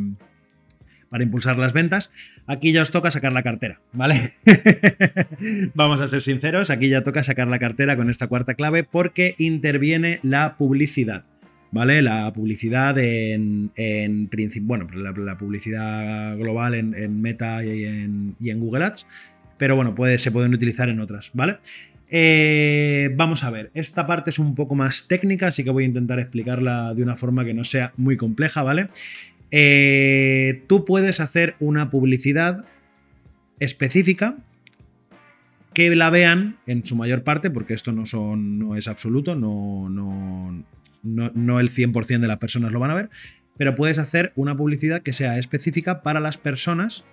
para 1.09 1.23
impulsar 1.23 1.59
las 1.59 1.73
ventas. 1.73 2.09
Aquí 2.47 2.71
ya 2.71 2.81
os 2.81 2.89
toca 2.89 3.11
sacar 3.11 3.33
la 3.33 3.43
cartera, 3.43 3.81
¿vale? 3.91 4.33
Vamos 5.75 6.01
a 6.01 6.07
ser 6.07 6.21
sinceros, 6.21 6.71
aquí 6.71 6.89
ya 6.89 7.03
toca 7.03 7.21
sacar 7.21 7.47
la 7.47 7.59
cartera 7.59 7.95
con 7.95 8.09
esta 8.09 8.25
cuarta 8.25 8.55
clave 8.55 8.83
porque 8.83 9.35
interviene 9.37 10.19
la 10.23 10.57
publicidad. 10.57 11.23
¿Vale? 11.73 12.03
La 12.03 12.31
publicidad 12.31 12.95
en, 12.99 13.71
en 13.75 14.29
bueno, 14.61 14.87
la, 14.93 15.37
publicidad 15.39 16.37
global 16.37 16.75
en, 16.75 17.19
Meta 17.19 17.65
y 17.65 17.83
en, 17.85 18.59
Google 18.59 18.85
Ads, 18.85 19.07
pero 19.57 19.75
bueno, 19.75 19.95
se 20.19 20.29
pueden 20.29 20.53
utilizar 20.53 20.89
en 20.89 20.99
otras, 20.99 21.31
¿vale? 21.33 21.57
Eh, 22.11 23.09
vamos 23.15 23.43
a 23.43 23.49
ver, 23.49 23.71
esta 23.73 24.05
parte 24.05 24.29
es 24.29 24.37
un 24.37 24.53
poco 24.53 24.75
más 24.75 25.07
técnica, 25.07 25.47
así 25.47 25.63
que 25.63 25.71
voy 25.71 25.85
a 25.85 25.87
intentar 25.87 26.19
explicarla 26.19 26.93
de 26.93 27.01
una 27.01 27.15
forma 27.15 27.43
que 27.43 27.55
no 27.55 27.63
sea 27.63 27.91
muy 27.97 28.17
compleja, 28.17 28.61
¿vale? 28.61 28.89
Eh, 29.49 30.61
tú 30.67 30.85
puedes 30.85 31.19
hacer 31.19 31.55
una 31.59 31.89
publicidad 31.89 32.65
específica 33.59 34.37
que 35.73 35.95
la 35.95 36.11
vean 36.11 36.57
en 36.67 36.85
su 36.85 36.95
mayor 36.95 37.23
parte, 37.23 37.49
porque 37.49 37.73
esto 37.73 37.91
no, 37.91 38.05
son, 38.05 38.59
no 38.59 38.75
es 38.75 38.87
absoluto, 38.87 39.35
no, 39.35 40.63
no, 41.03 41.59
el 41.59 41.69
100% 41.69 42.19
de 42.19 42.27
las 42.27 42.37
personas 42.37 42.71
lo 42.71 42.79
van 42.79 42.91
a 42.91 42.95
ver, 42.95 43.09
pero 43.57 43.75
puedes 43.75 43.99
hacer 43.99 44.33
una 44.35 44.57
publicidad 44.57 45.01
que 45.01 45.13
sea 45.13 45.37
específica 45.37 46.01
para 46.01 46.19
las 46.19 46.37
personas 46.37 47.05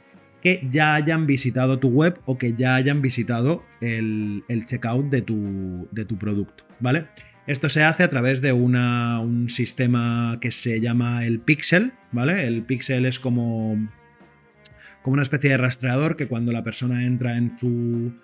que 0.43 0.67
ya 0.71 0.95
hayan 0.95 1.27
visitado 1.27 1.79
tu 1.79 1.89
web 1.89 2.19
o 2.25 2.39
que 2.39 2.55
ya 2.55 2.77
hayan 2.77 3.03
visitado 3.03 3.63
el, 3.83 4.43
checkout 4.65 5.11
de 5.11 5.21
tu, 5.21 5.89
de 5.91 6.05
tu 6.07 6.17
producto, 6.17 6.65
¿vale? 6.79 7.09
Esto 7.47 7.69
se 7.69 7.83
hace 7.83 8.05
a 8.05 8.09
través 8.09 8.41
de 8.41 8.53
un 8.53 9.47
sistema 9.49 10.39
que 10.41 10.51
se 10.53 10.81
llama 10.81 11.25
el 11.25 11.41
Pixel, 11.41 11.93
¿vale? 12.13 12.47
El 12.47 12.63
Pixel 12.63 13.07
es 13.07 13.19
como, 13.19 13.89
como 15.03 15.15
una 15.15 15.23
especie 15.23 15.51
de 15.51 15.57
rastreador 15.57 16.17
que 16.17 16.29
cuando 16.29 16.53
la 16.53 16.63
persona 16.63 17.05
entra 17.05 17.37
en 17.37 17.57
tu, 17.57 18.15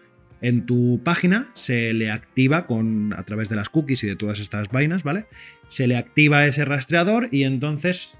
en 0.41 0.67
tu 0.67 1.01
página 1.03 1.51
se 1.55 1.93
le 1.93 2.11
activa 2.11 2.67
con, 2.67 3.15
a 3.15 3.23
través 3.25 3.49
de 3.49 3.57
las 3.57 3.69
cookies 3.69 4.05
y 4.05 4.07
de 4.07 4.17
todas 4.17 4.41
estas 4.41 4.69
vainas, 4.69 5.03
¿vale? 5.03 5.27
Se 5.67 5.87
le 5.87 5.97
activa 5.97 6.47
ese 6.47 6.65
rastreador 6.65 7.29
y 7.33 7.45
entonces 7.45 8.19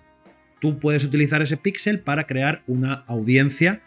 tú 0.61 0.79
puedes 0.79 1.05
utilizar 1.05 1.43
ese 1.43 1.57
pixel 1.57 2.01
para 2.01 2.27
crear 2.27 2.63
una 2.67 3.05
audiencia 3.07 3.83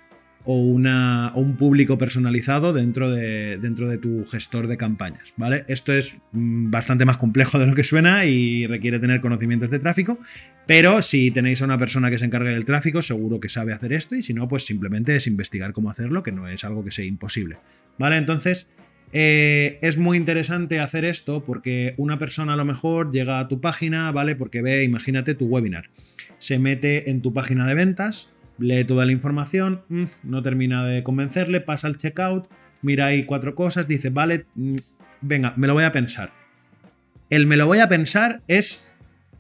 o, 0.46 0.56
un 0.56 1.56
público 1.58 1.98
personalizado 1.98 2.74
dentro 2.74 3.12
de, 3.12 3.58
dentro 3.58 3.90
de 3.90 3.98
tu 3.98 4.26
gestor 4.26 4.68
de 4.68 4.78
campañas, 4.78 5.34
¿vale? 5.38 5.66
Esto 5.68 5.94
es 5.94 6.22
mm, 6.32 6.72
bastante 6.72 7.06
más 7.06 7.18
complejo 7.18 7.60
de 7.60 7.68
lo 7.68 7.76
que 7.76 7.84
suena 7.84 8.26
y 8.26 8.66
requiere 8.68 9.00
tener 9.00 9.22
conocimientos 9.22 9.70
de 9.70 9.80
tráfico, 9.80 10.20
pero 10.66 11.02
si 11.02 11.32
tenéis 11.32 11.62
a 11.62 11.66
una 11.66 11.78
persona 11.78 12.10
que 12.10 12.18
se 12.20 12.26
encargue 12.26 12.52
del 12.52 12.66
tráfico, 12.66 13.02
seguro 13.02 13.40
que 13.40 13.50
sabe 13.50 13.74
hacer 13.74 13.94
esto 13.94 14.16
y 14.16 14.24
si 14.24 14.34
no, 14.34 14.48
pues 14.48 14.66
simplemente 14.66 15.16
es 15.16 15.28
investigar 15.28 15.74
cómo 15.74 15.90
hacerlo, 15.90 16.24
que 16.24 16.32
no 16.32 16.48
es 16.48 16.64
algo 16.64 16.84
que 16.84 16.92
sea 16.92 17.06
imposible, 17.06 17.58
¿vale? 17.98 18.18
Entonces... 18.18 18.68
Eh, 19.12 19.80
es 19.82 19.98
muy 19.98 20.18
interesante 20.18 20.80
hacer 20.80 21.04
esto 21.04 21.44
porque 21.44 21.96
una 21.98 22.20
persona 22.20 22.54
a 22.54 22.56
lo 22.56 22.64
mejor 22.64 23.12
llega 23.12 23.40
a 23.40 23.48
tu 23.48 23.60
página, 23.60 24.12
¿vale? 24.12 24.36
Porque 24.36 24.62
ve, 24.62 24.84
imagínate 24.84 25.34
tu 25.34 25.48
webinar. 25.48 25.90
Se 26.38 26.60
mete 26.60 27.10
en 27.10 27.24
tu 27.24 27.34
página 27.34 27.66
de 27.66 27.74
ventas, 27.74 28.36
lee 28.60 28.84
toda 28.84 29.06
la 29.06 29.12
información, 29.12 29.82
mm, 29.90 30.04
no 30.24 30.42
termina 30.42 30.86
de 30.86 31.04
convencerle, 31.04 31.62
pasa 31.62 31.88
al 31.88 31.98
checkout, 31.98 32.48
mira 32.82 33.08
ahí 33.08 33.26
cuatro 33.26 33.56
cosas, 33.56 33.88
dice, 33.88 34.10
vale, 34.10 34.46
mm, 34.56 34.76
venga, 35.22 35.54
me 35.58 35.68
lo 35.68 35.74
voy 35.74 35.84
a 35.84 35.92
pensar. 35.92 36.32
El 37.30 37.48
me 37.48 37.58
lo 37.58 37.68
voy 37.68 37.80
a 37.80 37.90
pensar 37.90 38.42
es 38.48 38.96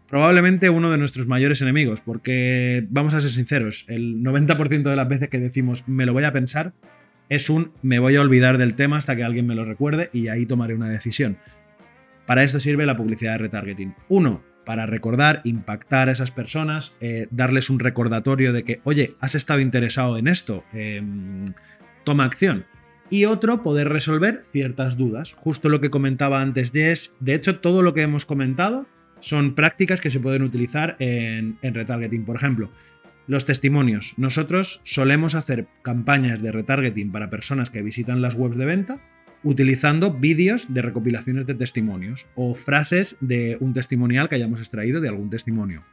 probablemente 0.07 0.69
uno 0.69 0.91
de 0.91 0.97
nuestros 0.97 1.27
mayores 1.27 1.61
enemigos, 1.61 2.01
porque 2.01 2.85
vamos 2.89 3.13
a 3.13 3.21
ser 3.21 3.29
sinceros, 3.29 3.85
el 3.88 4.21
90% 4.23 4.89
de 4.89 4.95
las 4.95 5.07
veces 5.07 5.29
que 5.29 5.39
decimos 5.39 5.83
me 5.88 6.05
lo 6.05 6.13
voy 6.13 6.23
a 6.23 6.33
pensar 6.33 6.73
es 7.29 7.49
un 7.49 7.71
me 7.81 7.99
voy 7.99 8.15
a 8.15 8.21
olvidar 8.21 8.57
del 8.57 8.73
tema 8.73 8.97
hasta 8.97 9.15
que 9.15 9.23
alguien 9.23 9.47
me 9.47 9.55
lo 9.55 9.63
recuerde 9.63 10.09
y 10.11 10.27
ahí 10.27 10.45
tomaré 10.45 10.73
una 10.73 10.89
decisión. 10.89 11.38
Para 12.25 12.43
esto 12.43 12.59
sirve 12.59 12.85
la 12.85 12.97
publicidad 12.97 13.33
de 13.33 13.38
retargeting. 13.39 13.95
Uno, 14.09 14.43
para 14.69 14.85
recordar, 14.85 15.41
impactar 15.45 16.09
a 16.09 16.11
esas 16.11 16.29
personas, 16.29 16.91
eh, 17.01 17.25
darles 17.31 17.71
un 17.71 17.79
recordatorio 17.79 18.53
de 18.53 18.63
que, 18.63 18.81
oye, 18.83 19.15
has 19.19 19.33
estado 19.33 19.61
interesado 19.61 20.15
en 20.19 20.27
esto, 20.27 20.63
em, 20.73 21.45
toma 22.03 22.25
acción. 22.25 22.65
Y 23.09 23.25
otro, 23.25 23.63
poder 23.63 23.89
resolver 23.89 24.43
ciertas 24.43 24.95
dudas. 24.95 25.33
Justo 25.33 25.69
lo 25.69 25.81
que 25.81 25.89
comentaba 25.89 26.39
antes 26.39 26.71
Jess. 26.71 27.13
De 27.19 27.33
hecho, 27.33 27.61
todo 27.61 27.81
lo 27.81 27.95
que 27.95 28.03
hemos 28.03 28.25
comentado 28.25 28.85
son 29.19 29.55
prácticas 29.55 30.01
que 30.01 30.11
se 30.11 30.19
pueden 30.19 30.43
utilizar 30.43 30.95
en, 30.99 31.57
en 31.63 31.73
retargeting. 31.73 32.23
Por 32.23 32.35
ejemplo, 32.35 32.69
los 33.25 33.45
testimonios. 33.45 34.13
Nosotros 34.17 34.81
solemos 34.83 35.33
hacer 35.33 35.65
campañas 35.81 36.43
de 36.43 36.51
retargeting 36.51 37.11
para 37.11 37.31
personas 37.31 37.71
que 37.71 37.81
visitan 37.81 38.21
las 38.21 38.35
webs 38.35 38.55
de 38.55 38.67
venta 38.67 39.01
utilizando 39.43 40.13
vídeos 40.13 40.74
de 40.74 40.81
recopilaciones 40.81 41.46
de 41.46 41.55
testimonios 41.55 42.27
o 42.36 42.53
frases 42.53 43.15
de 43.22 43.58
un 43.60 43.74
testimonial 43.74 44.29
que 44.29 44.36
hayamos 44.36 44.60
extraído 44.60 45.01
de 45.01 45.10
algún 45.10 45.29
testimonio. 45.29 45.84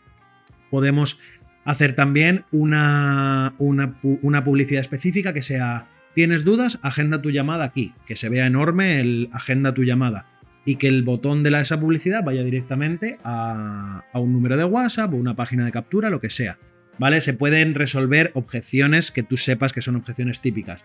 Podemos 0.70 1.20
hacer 1.64 1.94
también 1.94 2.44
una, 2.52 3.54
una, 3.58 4.44
publicidad 4.44 4.80
específica 4.80 5.32
que 5.32 5.42
sea, 5.42 5.88
tienes 6.14 6.44
dudas, 6.44 6.78
agenda 6.82 7.22
tu 7.22 7.30
llamada 7.30 7.64
aquí, 7.64 7.92
que 8.06 8.16
se 8.16 8.28
vea 8.28 8.46
enorme 8.46 9.00
el 9.00 9.28
agenda 9.32 9.74
tu 9.74 9.84
llamada 9.84 10.26
y 10.64 10.76
que 10.76 10.88
el 10.88 11.04
botón 11.04 11.42
de 11.42 11.50
la, 11.50 11.60
esa 11.60 11.78
publicidad 11.78 12.24
vaya 12.24 12.42
directamente 12.42 13.18
a, 13.22 14.04
a 14.12 14.18
un 14.18 14.32
número 14.32 14.56
de 14.56 14.64
WhatsApp 14.64 15.12
o 15.14 15.16
una 15.16 15.36
página 15.36 15.64
de 15.64 15.72
captura, 15.72 16.10
lo 16.10 16.20
que 16.20 16.30
sea. 16.30 16.58
¿Vale? 16.98 17.20
Se 17.20 17.34
pueden 17.34 17.74
resolver 17.74 18.30
objeciones 18.34 19.10
que 19.10 19.22
tú 19.22 19.36
sepas 19.36 19.72
que 19.72 19.82
son 19.82 19.96
objeciones 19.96 20.40
típicas. 20.40 20.84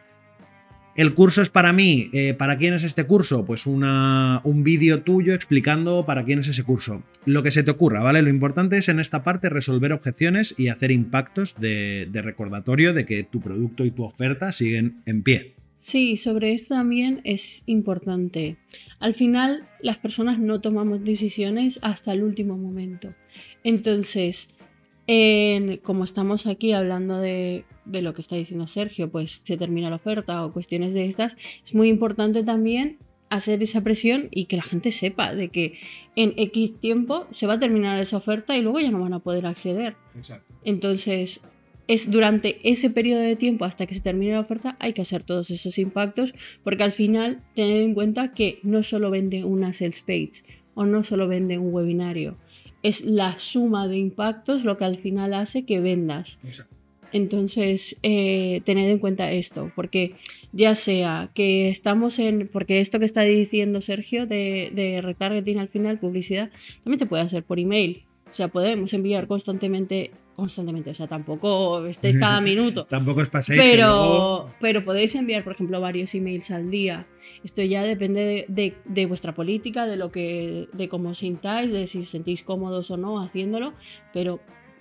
El 0.95 1.13
curso 1.13 1.41
es 1.41 1.50
para 1.50 1.74
mí. 1.74 2.10
Eh, 2.13 2.33
¿Para 2.33 2.57
quién 2.57 2.74
es 2.74 2.83
este 2.83 3.05
curso? 3.05 3.45
Pues 3.45 3.65
un 3.65 4.62
vídeo 4.63 5.01
tuyo 5.01 5.33
explicando 5.33 6.05
para 6.05 6.24
quién 6.24 6.39
es 6.39 6.48
ese 6.48 6.63
curso. 6.63 7.03
Lo 7.25 7.43
que 7.43 7.51
se 7.51 7.63
te 7.63 7.71
ocurra, 7.71 8.01
¿vale? 8.03 8.21
Lo 8.21 8.29
importante 8.29 8.77
es 8.77 8.89
en 8.89 9.00
esta 9.00 9.24
parte 9.24 9.50
resolver 9.50 9.93
objeciones 9.93 10.53
y 10.57 10.67
hacer 10.67 10.91
impactos 10.91 11.55
de 11.60 12.10
recordatorio 12.13 12.93
de 12.93 13.05
que 13.05 13.24
tu 13.24 13.39
producto 13.39 13.86
y 13.86 13.91
tu 13.91 14.03
oferta 14.03 14.51
siguen 14.51 15.01
en 15.05 15.24
pie. 15.24 15.55
Sí, 15.79 16.15
sobre 16.15 16.53
esto 16.53 16.75
también 16.75 17.21
es 17.24 17.63
importante. 17.65 18.57
Al 19.00 19.15
final, 19.15 19.67
las 19.81 19.98
personas 19.98 20.38
no 20.38 20.62
tomamos 20.62 21.03
decisiones 21.03 21.79
hasta 21.81 22.13
el 22.13 22.21
último 22.21 22.55
momento. 22.55 23.15
Entonces, 23.63 24.50
como 25.84 26.03
estamos 26.03 26.48
aquí 26.48 26.74
hablando 26.74 27.18
de, 27.18 27.65
lo 27.86 28.13
que 28.13 28.22
está 28.22 28.36
diciendo 28.36 28.68
Sergio, 28.68 29.10
pues 29.12 29.41
se 29.44 29.58
termina 29.58 29.89
la 29.89 29.98
oferta 29.98 30.46
o 30.46 30.53
cuestiones 30.53 30.94
de 30.94 31.06
estas, 31.06 31.36
es 31.65 31.74
muy 31.74 31.89
importante 31.89 32.44
también 32.44 32.98
hacer 33.30 33.63
esa 33.63 33.82
presión 33.82 34.27
y 34.32 34.46
que 34.46 34.58
la 34.58 34.63
gente 34.63 34.91
sepa 34.91 35.34
de 35.34 35.50
que 35.50 35.80
en 36.15 36.34
X 36.38 36.80
tiempo 36.80 37.27
se 37.32 37.48
va 37.48 37.53
a 37.53 37.60
terminar 37.60 38.00
esa 38.00 38.18
oferta 38.18 38.58
y 38.58 38.62
luego 38.62 38.80
ya 38.80 38.91
no 38.91 39.00
van 39.00 39.13
a 39.13 39.20
poder 39.20 39.46
acceder. 39.46 39.96
Entonces, 40.63 41.41
es 41.88 42.12
durante 42.12 42.60
ese 42.63 42.89
periodo 42.89 43.22
de 43.22 43.36
tiempo 43.36 43.65
hasta 43.65 43.86
que 43.86 43.96
se 43.96 44.01
termine 44.01 44.34
la 44.34 44.39
oferta 44.39 44.77
hay 44.80 44.94
que 44.94 45.01
hacer 45.01 45.24
todos 45.24 45.50
esos 45.50 45.77
impactos 45.77 46.34
porque 46.63 46.84
al 46.84 46.91
final 46.91 47.41
tened 47.53 47.82
en 47.82 47.94
cuenta 47.94 48.34
que 48.34 48.60
no 48.63 48.84
solo 48.84 49.10
vende 49.12 49.44
una 49.44 49.74
sales 49.74 50.01
page 50.01 50.44
o 50.74 50.86
no 50.86 51.03
solo 51.03 51.27
vende 51.27 51.58
un 51.58 51.74
webinario, 51.74 52.38
es 52.84 53.06
la 53.06 53.38
suma 53.40 53.88
de 53.88 53.98
impactos 53.98 54.64
lo 54.64 54.78
que 54.78 54.86
al 54.86 54.98
final 54.98 55.34
hace 55.34 55.64
que 55.66 55.80
vendas. 55.80 56.40
Entonces, 57.14 57.98
eh, 58.04 58.62
tened 58.64 58.90
en 58.90 59.00
cuenta 59.00 59.32
esto, 59.32 59.72
porque 59.76 60.14
ya 60.54 60.76
sea 60.76 61.30
que 61.34 61.70
estamos 61.70 62.20
en, 62.20 62.48
porque 62.48 62.80
esto 62.80 63.00
que 63.00 63.06
está 63.06 63.22
diciendo 63.24 63.82
Sergio 63.82 64.26
de, 64.28 64.72
de 64.74 65.02
retargeting 65.02 65.60
al 65.60 65.68
final, 65.68 66.00
publicidad, 66.00 66.50
también 66.84 67.00
se 67.00 67.06
puede 67.06 67.24
hacer 67.24 67.44
por 67.44 67.60
email. 67.60 68.04
O 68.32 68.36
sea, 68.36 68.48
podemos 68.48 68.94
enviar 68.94 69.28
constantemente 69.28 70.12
constantemente, 70.36 70.90
o 70.90 70.94
sea, 70.94 71.08
tampoco 71.08 71.86
estéis 71.86 72.18
cada 72.18 72.42
minuto. 72.52 72.86
tampoco 72.86 73.22
os 73.22 73.30
paséis. 73.30 73.62
Pero, 73.62 74.50
pero 74.60 74.84
podéis 74.84 75.14
enviar, 75.16 75.44
por 75.44 75.54
ejemplo, 75.54 75.80
varios 75.80 76.16
emails 76.16 76.50
al 76.50 76.72
día. 76.72 77.06
Esto 77.44 77.62
ya 77.62 77.84
depende 77.84 78.46
de, 78.48 79.06
vuestra 79.06 79.36
política, 79.36 79.86
de 79.86 79.98
lo 79.98 80.12
que, 80.12 80.68
de 80.74 80.90
cómo 80.90 81.14
sintáis, 81.14 81.72
de 81.72 81.86
si 81.86 82.00
os 82.00 82.10
sentís 82.10 82.42
cómodos 82.42 82.90
o 82.90 82.98
no 82.98 83.22
haciéndolo, 83.22 83.74
pero 84.14 84.40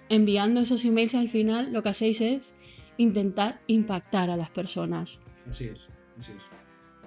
enviando 0.08 0.62
esos 0.62 0.84
emails 0.84 1.14
al 1.14 1.28
final 1.28 1.72
lo 1.72 1.82
que 1.82 1.90
hacéis 1.90 2.20
es 2.20 2.54
intentar 2.96 3.60
impactar 3.66 4.30
a 4.30 4.36
las 4.36 4.50
personas. 4.50 5.20
Así 5.48 5.66
es, 5.66 5.88
así 6.18 6.32
es. 6.32 6.42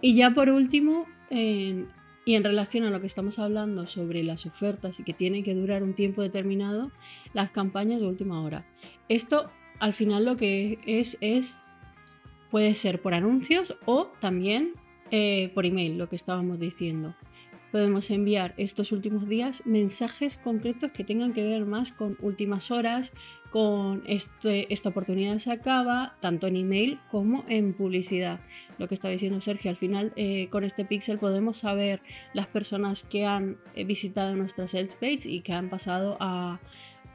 Y 0.02 0.16
ya 0.16 0.32
por 0.32 0.50
último, 0.50 1.08
en 1.30 1.88
y 2.26 2.36
en 2.36 2.44
relación 2.44 2.84
a 2.84 2.90
lo 2.90 3.02
que 3.02 3.08
estamos 3.08 3.40
hablando 3.40 3.88
sobre 3.88 4.24
las 4.24 4.46
ofertas 4.46 5.00
y 5.00 5.04
que 5.04 5.14
tienen 5.14 5.44
que 5.44 5.56
durar 5.56 5.84
un 5.84 5.94
tiempo 5.94 6.22
determinado, 6.22 6.92
las 7.34 7.52
campañas 7.52 8.02
de 8.02 8.08
última 8.08 8.42
hora. 8.42 8.66
Esto 9.10 9.52
al 9.80 9.94
final 9.94 10.26
lo 10.26 10.38
que 10.38 10.80
es 10.86 11.18
es 11.22 11.60
puede 12.50 12.76
ser 12.76 13.02
por 13.02 13.14
anuncios 13.14 13.76
o 13.86 14.12
también 14.20 14.74
eh, 15.12 15.52
por 15.54 15.66
email, 15.66 15.98
lo 15.98 16.08
que 16.08 16.16
estábamos 16.16 16.60
diciendo. 16.60 17.16
Podemos 17.72 18.12
enviar 18.12 18.54
estos 18.58 18.92
últimos 18.92 19.28
días 19.28 19.64
mensajes 19.66 20.38
concretos 20.38 20.92
que 20.92 21.04
tengan 21.04 21.34
que 21.34 21.44
ver 21.44 21.66
más 21.66 21.92
con 21.92 22.18
últimas 22.22 22.70
horas, 22.70 23.12
con 23.54 24.02
este, 24.08 24.74
esta 24.74 24.90
oportunidad 24.90 25.38
se 25.38 25.52
acaba 25.52 26.16
tanto 26.22 26.48
en 26.48 26.56
email 26.56 27.00
como 27.12 27.46
en 27.48 27.74
publicidad. 27.74 28.40
Lo 28.80 28.88
que 28.88 28.96
está 28.96 29.10
diciendo 29.10 29.40
Sergio, 29.42 29.70
al 29.70 29.78
final 29.78 30.12
eh, 30.16 30.48
con 30.50 30.64
este 30.64 30.86
pixel 30.86 31.20
podemos 31.20 31.58
saber 31.58 32.02
las 32.34 32.48
personas 32.48 33.04
que 33.04 33.28
han 33.28 33.58
eh, 33.76 33.84
visitado 33.84 34.36
nuestra 34.36 34.68
sales 34.68 34.96
page 34.96 35.30
y 35.30 35.42
que 35.42 35.54
han 35.54 35.70
pasado 35.70 36.18
a, 36.20 36.62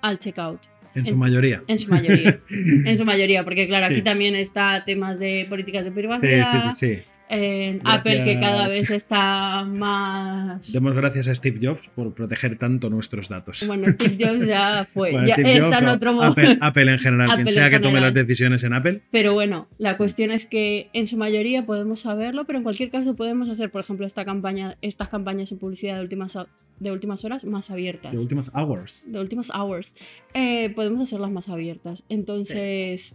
al 0.01 0.21
checkout. 0.21 0.61
En 0.95 1.07
su 1.07 1.17
mayoría. 1.17 1.65
En 1.67 1.77
su 1.81 1.91
mayoría. 1.91 2.41
en 2.51 2.97
su 2.97 3.05
mayoría, 3.05 3.43
porque 3.43 3.67
claro, 3.67 3.87
aquí 3.87 4.03
también 4.03 4.37
está 4.37 4.85
temas 4.85 5.19
de 5.19 5.45
políticas 5.49 5.85
de 5.85 5.91
privacidad. 5.91 6.73
Sí, 6.75 6.95
sí, 6.95 7.03
en 7.29 7.81
Apple 7.85 8.25
que 8.25 8.41
cada 8.41 8.69
vez 8.69 8.91
está 8.91 9.65
más... 9.65 10.73
Demos 10.73 10.95
gracias 10.95 11.29
a 11.29 11.35
Steve 11.35 11.59
Jobs 11.61 11.89
por 11.95 12.15
proteger 12.15 12.59
tanto 12.59 12.89
nuestros 12.89 13.29
datos. 13.29 13.67
Bueno, 13.67 13.91
Steve 13.93 14.17
Jobs 14.19 14.47
ya 14.47 14.85
fue, 14.89 15.13
ya 15.27 15.35
está 15.35 15.79
en 15.79 15.89
otro 15.89 16.23
Apple, 16.23 16.59
Apple, 16.61 16.93
en 16.93 16.99
general, 16.99 17.35
quien 17.35 17.51
sea 17.51 17.71
que 17.71 17.81
tome 17.81 18.01
las 18.01 18.15
decisiones 18.15 18.65
en 18.65 18.73
Apple. 18.73 19.03
Pero 19.11 19.35
bueno, 19.35 19.69
la 19.79 19.97
cuestión 19.97 20.31
es 20.31 20.47
que 20.47 20.89
en 20.93 21.07
su 21.07 21.17
mayoría 21.17 21.67
podemos 21.67 22.01
saberlo, 22.01 22.45
pero 22.45 22.59
en 22.59 22.63
cualquier 22.63 22.91
caso 22.91 23.15
podemos 23.15 23.49
hacer, 23.49 23.71
por 23.71 23.83
ejemplo, 23.83 24.07
esta 24.07 24.25
campaña, 24.25 24.77
estas 24.81 25.09
campañas 25.09 25.51
de 25.51 25.57
publicidad 25.57 25.97
de 25.97 26.03
últimas, 26.03 26.39
de 26.81 26.91
últimas 26.91 27.25
horas 27.25 27.45
más 27.45 27.71
abiertas. 27.71 28.13
De 28.13 28.19
últimas 28.19 28.51
hours. 28.55 29.05
De 29.07 29.21
últimas 29.21 29.51
hours. 29.51 29.95
Eh, 30.35 30.71
podemos 30.71 31.03
hacerlas 31.03 31.31
más 31.31 31.49
abiertas. 31.49 32.05
Entonces, 32.09 33.15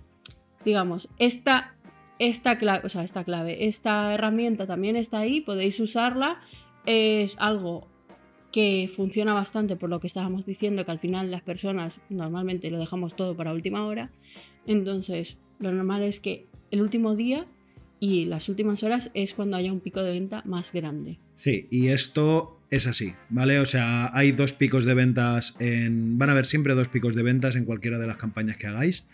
digamos, 0.63 1.10
esta 1.17 1.74
esta 2.29 2.57
clave, 2.57 2.85
o 2.85 2.89
sea, 2.89 3.03
esta 3.03 3.23
clave, 3.23 3.67
esta 3.67 4.13
herramienta 4.13 4.65
también 4.65 4.95
está 4.95 5.19
ahí, 5.19 5.41
podéis 5.41 5.79
usarla. 5.79 6.39
Es 6.85 7.35
algo 7.39 7.87
que 8.51 8.89
funciona 8.93 9.33
bastante 9.33 9.75
por 9.75 9.89
lo 9.89 9.99
que 9.99 10.07
estábamos 10.07 10.45
diciendo, 10.45 10.85
que 10.85 10.91
al 10.91 10.99
final 10.99 11.31
las 11.31 11.41
personas 11.41 12.01
normalmente 12.09 12.69
lo 12.71 12.79
dejamos 12.79 13.15
todo 13.15 13.35
para 13.35 13.53
última 13.53 13.85
hora. 13.85 14.11
Entonces, 14.67 15.39
lo 15.59 15.71
normal 15.71 16.03
es 16.03 16.19
que 16.19 16.45
el 16.71 16.81
último 16.81 17.15
día 17.15 17.45
y 17.99 18.25
las 18.25 18.47
últimas 18.49 18.83
horas 18.83 19.11
es 19.13 19.33
cuando 19.33 19.57
haya 19.57 19.73
un 19.73 19.79
pico 19.79 20.01
de 20.03 20.11
venta 20.11 20.43
más 20.45 20.71
grande. 20.71 21.19
Sí, 21.35 21.67
y 21.71 21.87
esto 21.87 22.59
es 22.69 22.87
así, 22.87 23.13
¿vale? 23.29 23.59
O 23.59 23.65
sea, 23.65 24.15
hay 24.15 24.31
dos 24.31 24.53
picos 24.53 24.85
de 24.85 24.93
ventas 24.93 25.55
en... 25.59 26.17
Van 26.17 26.29
a 26.29 26.33
haber 26.33 26.45
siempre 26.45 26.75
dos 26.75 26.87
picos 26.87 27.15
de 27.15 27.23
ventas 27.23 27.55
en 27.55 27.65
cualquiera 27.65 27.99
de 27.99 28.07
las 28.07 28.17
campañas 28.17 28.57
que 28.57 28.67
hagáis. 28.67 29.07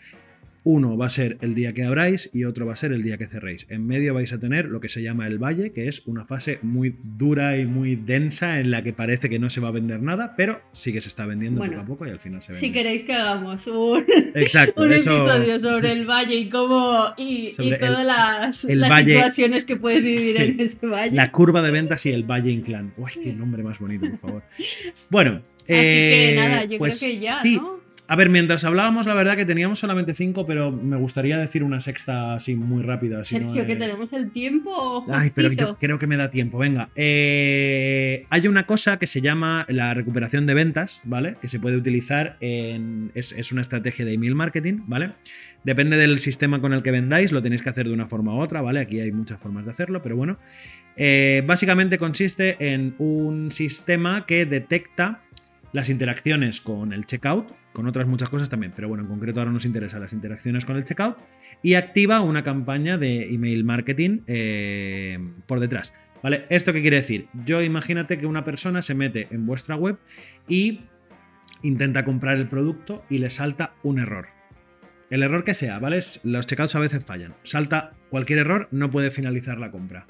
Uno 0.62 0.96
va 0.96 1.06
a 1.06 1.10
ser 1.10 1.38
el 1.40 1.54
día 1.54 1.72
que 1.72 1.84
abráis 1.84 2.30
y 2.34 2.44
otro 2.44 2.66
va 2.66 2.74
a 2.74 2.76
ser 2.76 2.92
el 2.92 3.02
día 3.02 3.16
que 3.16 3.26
cerréis. 3.26 3.66
En 3.70 3.86
medio 3.86 4.12
vais 4.12 4.32
a 4.32 4.38
tener 4.38 4.66
lo 4.66 4.80
que 4.80 4.88
se 4.88 5.02
llama 5.02 5.26
el 5.26 5.38
valle, 5.38 5.72
que 5.72 5.88
es 5.88 6.06
una 6.06 6.26
fase 6.26 6.58
muy 6.62 6.96
dura 7.02 7.56
y 7.56 7.64
muy 7.64 7.96
densa 7.96 8.60
en 8.60 8.70
la 8.70 8.82
que 8.82 8.92
parece 8.92 9.30
que 9.30 9.38
no 9.38 9.48
se 9.48 9.60
va 9.60 9.68
a 9.68 9.70
vender 9.70 10.02
nada, 10.02 10.34
pero 10.36 10.60
sí 10.72 10.92
que 10.92 11.00
se 11.00 11.08
está 11.08 11.24
vendiendo 11.24 11.64
poco 11.64 11.80
a 11.80 11.84
poco 11.86 12.06
y 12.06 12.10
al 12.10 12.20
final 12.20 12.42
se 12.42 12.52
vende. 12.52 12.60
Si 12.60 12.72
queréis 12.72 13.04
que 13.04 13.14
hagamos 13.14 13.66
un, 13.68 14.04
Exacto, 14.34 14.84
episodio 14.90 15.58
sobre 15.58 15.92
el 15.92 16.06
valle 16.06 16.34
y 16.34 16.48
cómo 16.50 17.06
y, 17.16 17.50
todas 17.78 18.06
las, 18.06 18.56
situaciones 18.56 19.64
que 19.64 19.76
puedes 19.76 20.02
vivir 20.02 20.40
en 20.40 20.60
ese 20.60 20.86
valle. 20.86 21.16
La 21.16 21.32
curva 21.32 21.62
de 21.62 21.70
ventas 21.70 22.04
y 22.04 22.10
el 22.10 22.24
valle 22.24 22.50
inclán. 22.50 22.92
Uy, 22.98 23.12
qué 23.22 23.32
nombre 23.32 23.62
más 23.62 23.78
bonito, 23.78 24.08
por 24.10 24.18
favor. 24.18 24.42
Bueno, 25.08 25.42
Así 25.62 25.72
que 25.72 26.32
nada, 26.36 26.64
yo 26.64 26.78
pues 26.78 26.98
creo 26.98 27.12
que 27.12 27.18
ya, 27.20 27.44
¿no? 27.44 27.79
A 28.10 28.16
ver, 28.16 28.28
mientras 28.28 28.64
hablábamos, 28.64 29.06
la 29.06 29.14
verdad 29.14 29.36
que 29.36 29.44
teníamos 29.44 29.78
solamente 29.78 30.14
cinco, 30.14 30.44
pero 30.44 30.72
me 30.72 30.96
gustaría 30.96 31.38
decir 31.38 31.62
una 31.62 31.78
sexta 31.78 32.34
así 32.34 32.56
muy 32.56 32.82
rápida. 32.82 33.24
Sergio, 33.24 33.64
que 33.64 33.76
tenemos 33.76 34.12
el 34.12 34.32
tiempo. 34.32 35.06
Ay, 35.08 35.30
pero 35.32 35.52
yo 35.52 35.76
creo 35.78 35.96
que 36.00 36.08
me 36.08 36.16
da 36.16 36.28
tiempo. 36.28 36.58
Venga. 36.58 36.90
Eh, 36.96 38.26
hay 38.28 38.48
una 38.48 38.66
cosa 38.66 38.98
que 38.98 39.06
se 39.06 39.20
llama 39.20 39.64
la 39.68 39.94
recuperación 39.94 40.44
de 40.44 40.54
ventas, 40.54 41.00
¿vale? 41.04 41.36
Que 41.40 41.46
se 41.46 41.60
puede 41.60 41.76
utilizar 41.76 42.36
en. 42.40 43.12
Es, 43.14 43.52
una 43.52 43.60
estrategia 43.60 44.04
de 44.04 44.14
email 44.14 44.34
marketing, 44.34 44.80
¿vale? 44.88 45.12
Depende 45.62 45.96
del 45.96 46.18
sistema 46.18 46.60
con 46.60 46.72
el 46.72 46.82
que 46.82 46.90
vendáis, 46.90 47.30
lo 47.30 47.40
tenéis 47.40 47.62
que 47.62 47.68
hacer 47.68 47.86
de 47.86 47.94
una 47.94 48.08
forma 48.08 48.34
u 48.34 48.40
otra, 48.40 48.60
¿vale? 48.60 48.80
Aquí 48.80 48.98
hay 48.98 49.12
muchas 49.12 49.38
formas 49.38 49.64
de 49.66 49.70
hacerlo, 49.70 50.02
pero 50.02 50.16
bueno. 50.16 50.36
Eh, 50.96 51.44
básicamente 51.46 51.96
consiste 51.96 52.56
en 52.58 52.96
un 52.98 53.52
sistema 53.52 54.26
que 54.26 54.46
detecta 54.46 55.22
las 55.72 55.88
interacciones 55.88 56.60
con 56.60 56.92
el 56.92 57.06
checkout, 57.06 57.52
con 57.72 57.86
otras 57.86 58.06
muchas 58.06 58.28
cosas 58.28 58.48
también, 58.48 58.72
pero 58.74 58.88
bueno, 58.88 59.04
en 59.04 59.08
concreto 59.08 59.40
ahora 59.40 59.52
nos 59.52 59.64
interesan 59.64 60.00
las 60.00 60.12
interacciones 60.12 60.64
con 60.64 60.76
el 60.76 60.84
checkout 60.84 61.16
y 61.62 61.74
activa 61.74 62.20
una 62.20 62.42
campaña 62.42 62.98
de 62.98 63.32
email 63.32 63.64
marketing 63.64 64.20
eh, 64.26 65.18
por 65.46 65.60
detrás. 65.60 65.92
¿Vale? 66.22 66.44
¿Esto 66.50 66.72
qué 66.74 66.82
quiere 66.82 66.98
decir? 66.98 67.28
Yo 67.46 67.62
imagínate 67.62 68.18
que 68.18 68.26
una 68.26 68.44
persona 68.44 68.82
se 68.82 68.94
mete 68.94 69.28
en 69.30 69.46
vuestra 69.46 69.74
web 69.74 69.98
y 70.48 70.80
intenta 71.62 72.04
comprar 72.04 72.36
el 72.36 72.46
producto 72.46 73.04
y 73.08 73.18
le 73.18 73.30
salta 73.30 73.72
un 73.82 73.98
error. 73.98 74.28
El 75.08 75.22
error 75.22 75.44
que 75.44 75.54
sea, 75.54 75.78
¿vale? 75.78 76.00
Los 76.24 76.46
checkouts 76.46 76.74
a 76.74 76.78
veces 76.78 77.04
fallan. 77.04 77.34
Salta 77.42 77.94
cualquier 78.10 78.40
error, 78.40 78.68
no 78.70 78.90
puede 78.90 79.10
finalizar 79.10 79.58
la 79.58 79.70
compra. 79.70 80.06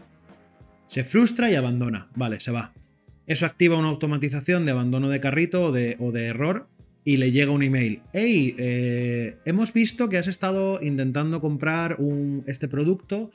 Se 0.86 1.04
frustra 1.04 1.50
y 1.50 1.54
abandona. 1.54 2.08
Vale, 2.16 2.40
se 2.40 2.50
va. 2.50 2.72
Eso 3.30 3.46
activa 3.46 3.76
una 3.76 3.90
automatización 3.90 4.64
de 4.64 4.72
abandono 4.72 5.08
de 5.08 5.20
carrito 5.20 5.62
o 5.62 5.70
de, 5.70 5.94
o 6.00 6.10
de 6.10 6.24
error 6.24 6.66
y 7.04 7.18
le 7.18 7.30
llega 7.30 7.52
un 7.52 7.62
email. 7.62 8.00
Hey, 8.12 8.56
eh, 8.58 9.36
hemos 9.44 9.72
visto 9.72 10.08
que 10.08 10.18
has 10.18 10.26
estado 10.26 10.82
intentando 10.82 11.40
comprar 11.40 12.00
un, 12.00 12.42
este 12.48 12.66
producto 12.66 13.30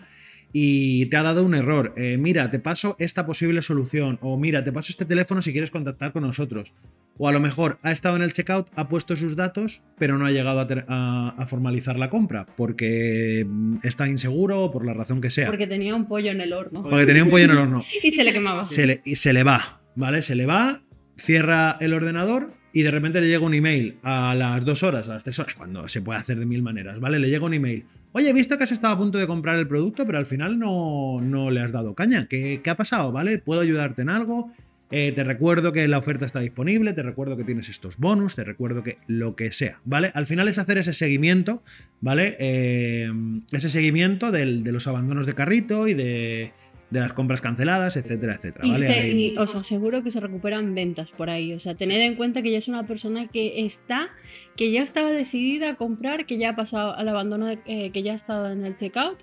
y 0.52 1.06
te 1.06 1.16
ha 1.16 1.24
dado 1.24 1.46
un 1.46 1.56
error. 1.56 1.94
Eh, 1.96 2.18
mira, 2.18 2.52
te 2.52 2.60
paso 2.60 2.98
esta 3.00 3.26
posible 3.26 3.62
solución. 3.62 4.20
O 4.22 4.38
mira, 4.38 4.66
te 4.66 4.74
paso 4.74 4.92
este 4.92 5.06
teléfono 5.06 5.42
si 5.42 5.54
quieres 5.54 5.72
contactar 5.72 6.12
con 6.12 6.24
nosotros. 6.24 6.74
O 7.18 7.30
a 7.30 7.32
lo 7.32 7.40
mejor 7.40 7.80
ha 7.82 7.94
estado 7.94 8.18
en 8.18 8.22
el 8.22 8.34
checkout, 8.34 8.68
ha 8.76 8.90
puesto 8.90 9.16
sus 9.16 9.38
datos, 9.38 9.82
pero 9.98 10.18
no 10.18 10.26
ha 10.26 10.32
llegado 10.32 10.60
a, 10.90 11.46
formalizar 11.48 11.98
la 11.98 12.10
compra 12.10 12.46
porque 12.58 13.48
está 13.82 14.10
inseguro 14.10 14.62
o 14.66 14.72
por 14.72 14.86
la 14.86 14.94
razón 14.94 15.22
que 15.22 15.30
sea. 15.30 15.48
Porque 15.48 15.68
tenía 15.68 15.96
un 15.96 16.06
pollo 16.06 16.32
en 16.32 16.42
el 16.42 16.52
horno. 16.52 16.84
Porque 16.84 17.06
tenía 17.06 17.24
un 17.24 17.30
pollo 17.30 17.46
en 17.46 17.52
el 17.52 17.58
horno. 17.60 17.82
y 18.04 18.12
se 18.12 18.26
le 18.26 18.34
quemaba. 18.34 18.64
y 19.06 19.16
se 19.16 19.32
le 19.32 19.44
va, 19.44 19.82
¿vale? 19.96 20.22
Se 20.22 20.36
le 20.36 20.46
va, 20.46 20.82
cierra 21.18 21.78
el 21.80 21.94
ordenador 21.94 22.54
y 22.74 22.84
de 22.84 22.92
repente 22.92 23.22
le 23.22 23.28
llega 23.28 23.46
un 23.46 23.54
email 23.54 23.98
a 24.04 24.36
las 24.36 24.66
dos 24.66 24.84
horas, 24.84 25.08
a 25.08 25.14
las 25.14 25.24
tres 25.24 25.40
horas, 25.40 25.56
cuando 25.56 25.88
se 25.88 26.02
puede 26.02 26.20
hacer 26.20 26.38
de 26.38 26.46
mil 26.46 26.62
maneras, 26.62 27.00
¿vale? 27.00 27.20
Le 27.20 27.30
llega 27.30 27.46
un 27.46 27.54
email. 27.54 27.86
Oye, 28.12 28.30
he 28.30 28.34
visto 28.34 28.58
que 28.58 28.66
has 28.66 28.72
estado 28.72 28.94
a 28.94 28.98
punto 28.98 29.18
de 29.18 29.28
comprar 29.28 29.58
el 29.58 29.68
producto, 29.68 30.06
pero 30.06 30.18
al 30.18 30.26
final 30.26 30.60
no, 30.60 31.20
no 31.22 31.52
le 31.52 31.62
has 31.62 31.72
dado 31.72 31.96
caña. 31.96 32.28
¿Qué, 32.28 32.62
¿Qué, 32.64 32.70
ha 32.70 32.78
pasado? 32.78 33.12
¿Vale? 33.12 33.40
¿Puedo 33.40 33.62
ayudarte 33.62 34.02
en 34.02 34.10
algo? 34.10 34.52
Eh, 34.92 35.14
te 35.14 35.24
recuerdo 35.24 35.72
que 35.72 35.88
la 35.88 35.98
oferta 35.98 36.26
está 36.26 36.40
disponible, 36.40 36.94
te 36.94 37.02
recuerdo 37.02 37.36
que 37.36 37.44
tienes 37.44 37.70
estos 37.70 37.98
bonus, 37.98 38.36
te 38.36 38.44
recuerdo 38.44 38.84
que 38.84 39.00
lo 39.08 39.36
que 39.36 39.52
sea, 39.52 39.80
¿vale? 39.84 40.12
Al 40.14 40.28
final 40.28 40.48
es 40.48 40.60
hacer 40.60 40.78
ese 40.78 40.94
seguimiento, 40.94 41.64
¿vale? 42.02 42.36
Eh, 42.40 43.12
ese 43.52 43.70
seguimiento 43.70 44.32
de 44.32 44.46
los 44.46 44.88
abandonos 44.88 45.26
de 45.26 45.34
carrito 45.34 45.88
y 45.88 45.96
de, 45.96 46.54
de 46.90 47.00
las 47.00 47.14
compras 47.14 47.42
canceladas, 47.42 47.98
etcétera, 47.98 48.36
etcétera. 48.36 48.66
Y, 48.68 49.36
os 49.38 49.56
aseguro 49.56 50.04
que 50.04 50.12
se 50.12 50.20
recuperan 50.20 50.76
ventas 50.76 51.12
por 51.12 51.30
ahí. 51.30 51.54
O 51.54 51.60
sea, 51.60 51.76
tener 51.76 52.02
en 52.02 52.16
cuenta 52.16 52.42
que 52.42 52.52
ya 52.52 52.58
es 52.58 52.68
una 52.68 52.86
persona 52.86 53.28
que 53.28 53.66
está, 53.66 54.10
que 54.56 54.72
ya 54.72 54.84
estaba 54.84 55.12
decidida 55.12 55.72
a 55.72 55.76
comprar, 55.76 56.26
que 56.26 56.38
ya 56.38 56.50
ha 56.50 56.56
pasado 56.56 56.96
al 56.96 57.08
abandono, 57.08 57.50
eh, 57.50 57.92
que 57.92 58.04
ya 58.04 58.14
ha 58.14 58.16
estado 58.16 58.52
en 58.52 58.66
el 58.66 58.78
checkout 58.78 59.20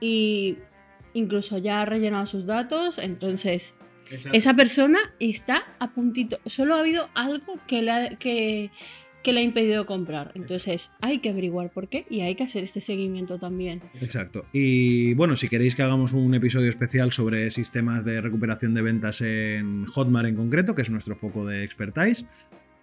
y 0.00 0.58
incluso 1.12 1.58
ya 1.58 1.82
ha 1.82 1.84
rellenado 1.84 2.26
sus 2.26 2.46
datos. 2.46 2.98
Entonces, 2.98 3.74
esa 4.32 4.54
persona 4.54 4.98
está 5.20 5.64
a 5.78 5.92
puntito. 5.92 6.38
Solo 6.46 6.74
ha 6.74 6.80
habido 6.80 7.08
algo 7.14 7.58
que, 7.66 7.82
la, 7.82 8.16
que 8.16 8.70
que 9.24 9.32
le 9.32 9.40
ha 9.40 9.42
impedido 9.42 9.86
comprar. 9.86 10.30
Entonces 10.36 10.92
hay 11.00 11.18
que 11.18 11.30
averiguar 11.30 11.72
por 11.72 11.88
qué 11.88 12.06
y 12.08 12.20
hay 12.20 12.36
que 12.36 12.44
hacer 12.44 12.62
este 12.62 12.80
seguimiento 12.80 13.38
también. 13.38 13.82
Exacto. 14.00 14.44
Y 14.52 15.14
bueno, 15.14 15.34
si 15.34 15.48
queréis 15.48 15.74
que 15.74 15.82
hagamos 15.82 16.12
un 16.12 16.32
episodio 16.34 16.68
especial 16.68 17.10
sobre 17.10 17.50
sistemas 17.50 18.04
de 18.04 18.20
recuperación 18.20 18.74
de 18.74 18.82
ventas 18.82 19.20
en 19.22 19.86
Hotmart 19.86 20.28
en 20.28 20.36
concreto, 20.36 20.76
que 20.76 20.82
es 20.82 20.90
nuestro 20.90 21.16
foco 21.16 21.44
de 21.44 21.64
expertise, 21.64 22.26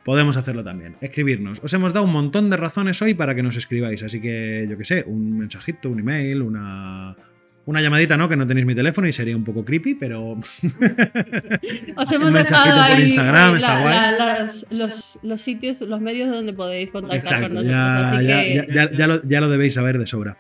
podemos 0.04 0.36
hacerlo 0.36 0.64
también. 0.64 0.98
Escribirnos. 1.00 1.62
Os 1.64 1.74
hemos 1.74 1.94
dado 1.94 2.06
un 2.06 2.12
montón 2.12 2.50
de 2.50 2.58
razones 2.58 3.02
hoy 3.02 3.14
para 3.14 3.36
que 3.36 3.44
nos 3.44 3.56
escribáis, 3.56 4.04
así 4.04 4.20
que 4.20 4.66
yo 4.70 4.78
qué 4.78 4.84
sé, 4.84 5.04
un 5.08 5.38
mensajito, 5.38 5.90
un 5.90 6.00
email, 6.00 6.42
una, 6.42 7.16
una 7.66 7.82
llamadita, 7.82 8.18
¿no? 8.18 8.28
Que 8.28 8.36
no 8.36 8.48
tenéis 8.48 8.66
mi 8.66 8.76
teléfono 8.76 9.08
y 9.08 9.14
sería 9.14 9.36
un 9.36 9.44
poco 9.44 9.64
creepy, 9.64 9.96
pero. 9.96 10.32
Os 11.96 12.12
hemos 12.12 12.34
dejado 12.34 12.82
ahí 12.82 12.94
por 12.94 13.04
Instagram, 13.04 13.58
está 13.58 13.82
guay. 13.82 14.48
los, 14.72 15.20
los, 15.22 15.42
sitios, 15.42 15.82
los 15.82 16.02
medios 16.02 16.30
donde 16.30 16.54
podéis 16.54 16.90
contactar 16.90 17.44
con 17.44 17.54
nosotros. 17.54 17.72
Ya, 17.72 18.22
ya, 18.22 18.92
ya, 18.92 19.08
lo, 19.08 19.24
ya, 19.28 19.42
lo, 19.42 19.50
debéis 19.50 19.74
saber 19.76 20.00
de 20.00 20.08
sobra. 20.08 20.38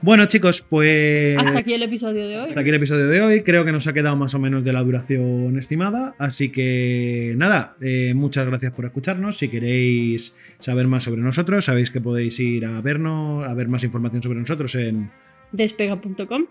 Bueno, 0.00 0.26
chicos, 0.26 0.64
pues. 0.68 1.36
Hasta 1.36 1.58
aquí 1.58 1.74
el 1.74 1.82
episodio 1.82 2.28
de 2.28 2.38
hoy. 2.38 2.48
Hasta 2.50 2.60
aquí 2.60 2.68
el 2.68 2.76
episodio 2.76 3.08
de 3.08 3.20
hoy. 3.20 3.42
Creo 3.42 3.64
que 3.64 3.72
nos 3.72 3.88
ha 3.88 3.92
quedado 3.92 4.14
más 4.14 4.32
o 4.34 4.38
menos 4.38 4.62
de 4.62 4.72
la 4.72 4.82
duración 4.82 5.58
estimada. 5.58 6.14
Así 6.18 6.50
que 6.50 7.34
nada, 7.36 7.76
eh, 7.80 8.12
muchas 8.14 8.46
gracias 8.46 8.72
por 8.72 8.84
escucharnos. 8.84 9.38
Si 9.38 9.48
queréis 9.48 10.36
saber 10.60 10.86
más 10.86 11.02
sobre 11.02 11.22
nosotros, 11.22 11.64
sabéis 11.64 11.90
que 11.90 12.00
podéis 12.00 12.38
ir 12.38 12.64
a 12.66 12.80
vernos, 12.80 13.48
a 13.48 13.54
ver 13.54 13.66
más 13.66 13.82
información 13.82 14.22
sobre 14.22 14.38
nosotros 14.38 14.76
en 14.76 15.10
despega.com. 15.52 16.46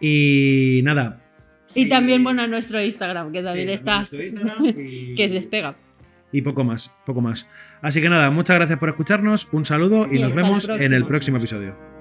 Y 0.00 0.80
nada. 0.84 1.22
Y 1.74 1.88
también, 1.88 2.22
bueno, 2.22 2.46
nuestro 2.48 2.82
Instagram, 2.82 3.32
que 3.32 3.42
también 3.42 3.68
está. 3.68 4.06
que 4.10 5.14
es 5.24 5.32
despega. 5.32 5.76
y 6.32 6.42
poco 6.42 6.64
más, 6.64 6.94
poco 7.06 7.20
más. 7.20 7.48
Así 7.80 8.00
que 8.00 8.08
nada, 8.08 8.30
muchas 8.30 8.56
gracias 8.56 8.78
por 8.78 8.88
escucharnos, 8.88 9.48
un 9.52 9.64
saludo 9.64 10.08
y, 10.10 10.16
Y 10.16 10.20
nos 10.20 10.30
el 10.30 10.36
vemos 10.36 10.68
en 10.68 10.92
el 10.92 11.06
próximo 11.06 11.38
episodio. 11.38 11.91